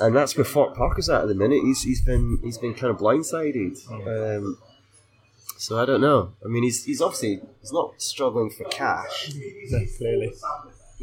[0.00, 1.60] And that's where Fork Parker's at at the minute.
[1.62, 3.78] He's he's been he's been kind of blindsided.
[3.90, 4.58] Um,
[5.58, 6.32] so I don't know.
[6.44, 9.32] I mean, he's he's obviously he's not struggling for cash.
[9.70, 10.32] No, clearly.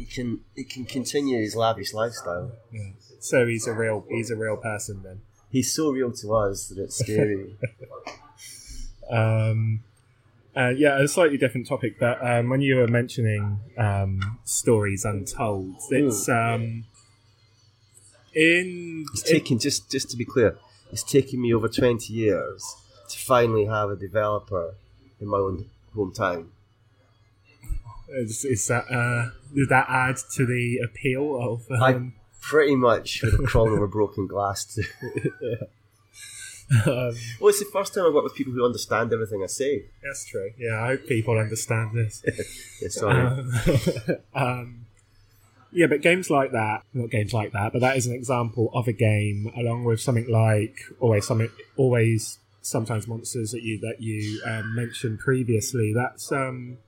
[0.00, 2.52] He can he can continue his lavish lifestyle.
[2.72, 2.92] Yeah.
[3.18, 5.20] So he's a real he's a real person then.
[5.50, 7.56] He's so real to us that it's scary.
[9.10, 9.82] Um,
[10.56, 15.74] uh, yeah, a slightly different topic, but um, when you were mentioning um, stories untold,
[15.90, 16.84] it's um,
[18.32, 20.58] in It's taken just just to be clear,
[20.92, 22.64] it's taken me over twenty years
[23.08, 24.74] to finally have a developer
[25.20, 26.46] in my own hometown.
[28.12, 31.70] Is, is that uh, did that add to the appeal of?
[31.80, 34.82] I Um, pretty much would have crawled over broken glass to.
[36.86, 39.84] um, Well, it's the first time I've worked with people who understand everything I say.
[40.02, 40.50] that's true.
[40.58, 42.22] Yeah, I hope people understand this.
[42.82, 43.26] Yeah, sorry.
[43.26, 43.52] Um,
[44.34, 44.86] um,
[45.72, 48.88] yeah, but games like that, not games like that, but that is an example of
[48.88, 54.42] a game, along with something like always something, always sometimes monsters that you that you
[54.46, 55.92] um, mentioned previously.
[55.94, 56.78] That's um,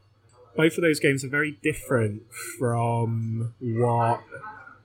[0.56, 2.22] both of those games are very different
[2.58, 4.22] from what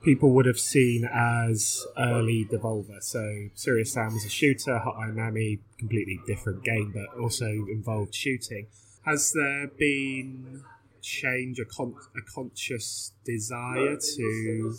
[0.02, 3.02] people would have seen as early Devolver.
[3.02, 8.66] So Serious Sam was a shooter, Hotline Miami, completely different game, but also involved shooting.
[9.04, 10.62] Has there been
[11.00, 14.74] change, a, con- a conscious desire to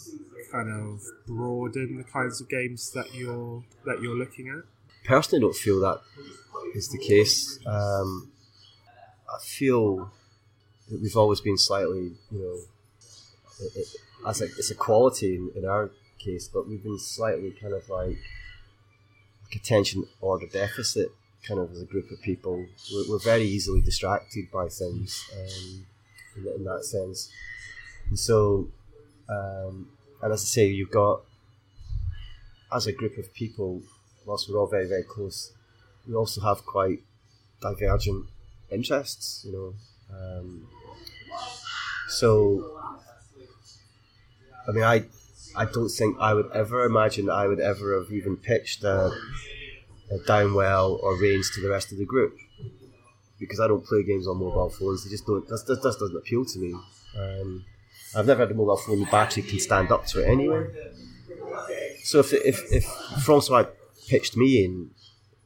[0.51, 4.63] kind of broaden the kinds of games that you're that you're looking at?
[5.05, 6.01] Personally, I don't feel that
[6.75, 7.59] is the case.
[7.65, 8.31] Um,
[9.27, 10.11] I feel
[10.91, 12.57] we've always been slightly, you know,
[13.61, 13.87] it, it,
[14.27, 17.87] as a, it's a quality in, in our case, but we've been slightly kind of
[17.89, 18.17] like,
[19.43, 21.11] like attention order deficit,
[21.47, 22.65] kind of as a group of people.
[22.93, 25.85] We're, we're very easily distracted by things um,
[26.37, 27.31] in, in that sense.
[28.09, 28.67] And so,
[29.29, 29.87] um,
[30.21, 31.21] and as I say, you've got,
[32.73, 33.81] as a group of people,
[34.25, 35.53] whilst we're all very, very close,
[36.07, 36.99] we also have quite
[37.61, 38.25] divergent
[38.71, 39.73] interests, you know.
[40.11, 40.67] Um,
[42.09, 42.79] so,
[44.67, 45.05] I mean, I,
[45.55, 49.11] I don't think I would ever imagine I would ever have even pitched a,
[50.11, 52.37] a Downwell or Reigns to the rest of the group
[53.39, 55.03] because I don't play games on mobile phones.
[55.03, 55.47] They just don't.
[55.47, 56.75] That, that doesn't appeal to me.
[57.17, 57.65] Um,
[58.15, 60.67] I've never had a mobile phone The battery can stand up to it anyway.
[62.03, 62.85] So if if if
[63.23, 63.65] Francois
[64.07, 64.91] pitched me in,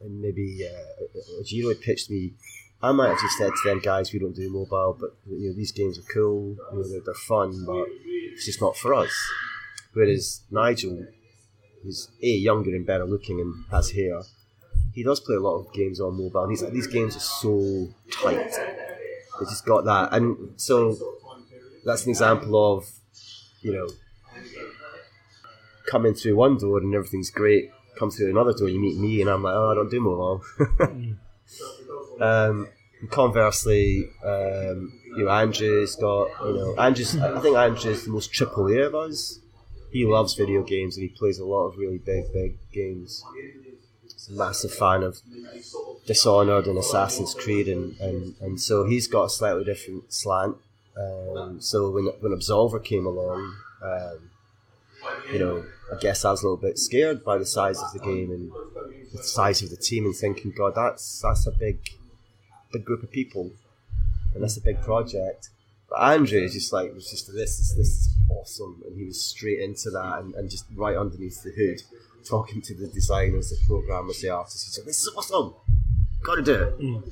[0.00, 2.32] and maybe uh, Giro pitched me,
[2.84, 5.54] I might have just said to them guys, we don't do mobile, but you know
[5.54, 7.86] these games are cool, you know they're, they're fun, but
[8.32, 9.10] it's just not for us.
[9.94, 11.06] Whereas Nigel,
[11.82, 14.20] who's a younger and better looking and has hair,
[14.92, 16.42] he does play a lot of games on mobile.
[16.42, 18.50] And he's like, these games are so tight.
[18.50, 20.94] They just got that, and so
[21.86, 22.84] that's an example of,
[23.62, 23.88] you know,
[25.86, 27.70] coming through one door and everything's great.
[27.98, 30.42] Come through another door, you meet me, and I'm like, oh, I don't do mobile.
[32.20, 32.68] um,
[33.10, 38.68] conversely, um, you know, Andrew's got, you know, Andrew's, I think Andrew's the most triple
[38.68, 39.38] A of us.
[39.90, 43.22] He loves video games and he plays a lot of really big, big games.
[44.02, 45.20] He's a massive fan of
[46.06, 50.56] Dishonored and Assassin's Creed, and, and, and so he's got a slightly different slant.
[50.96, 54.30] Um, so when when Absolver came along, um,
[55.32, 58.00] you know, I guess I was a little bit scared by the size of the
[58.00, 58.52] game and
[59.12, 61.78] the size of the team, and thinking, God, that's that's a big,
[62.78, 63.50] big group of people,
[64.34, 65.48] and that's a big project.
[65.90, 69.22] But Andrew is just like was just this is this is awesome, and he was
[69.22, 71.82] straight into that, and, and just right underneath the hood,
[72.24, 74.64] talking to the designers, the programmers, the artists.
[74.66, 75.54] He's like, "This is awesome,
[76.22, 77.08] got to do it." Hmm.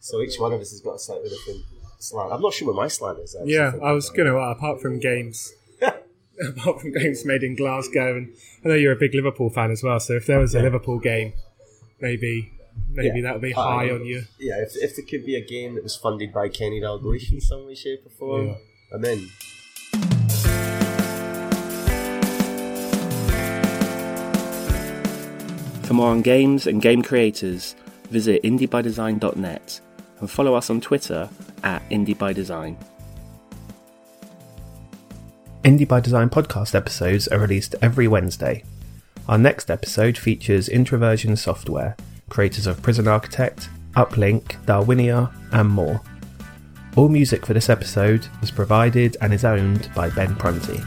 [0.00, 1.60] So each one of us has got a slightly different
[2.00, 2.32] slant.
[2.32, 3.36] I'm not sure what my slant is.
[3.36, 4.36] actually, Yeah, I was going to.
[4.36, 8.34] Uh, apart from games, apart from games made in Glasgow, and
[8.64, 10.00] I know you're a big Liverpool fan as well.
[10.00, 10.64] So if there was a Yeah.
[10.64, 11.34] Liverpool game,
[12.00, 12.52] maybe
[12.90, 13.22] maybe Yeah.
[13.22, 14.22] that would be high um, on you.
[14.38, 17.40] Yeah, if, if there could be a game that was funded by Kenny Dalglish in
[17.40, 18.54] some way, shape, or form, Yeah.
[18.94, 19.28] I'm in.
[25.84, 27.74] For more on games and game creators,
[28.10, 29.80] visit indiebydesign.net
[30.20, 31.28] and follow us on Twitter
[31.62, 32.76] at indiebydesign.
[35.64, 38.64] Indie by Design podcast episodes are released every Wednesday.
[39.28, 41.96] Our next episode features Introversion Software,
[42.32, 46.00] creators of Prison Architect, Uplink, Darwinia, and more.
[46.96, 50.80] All music for this episode was provided and is owned by Ben Prunty.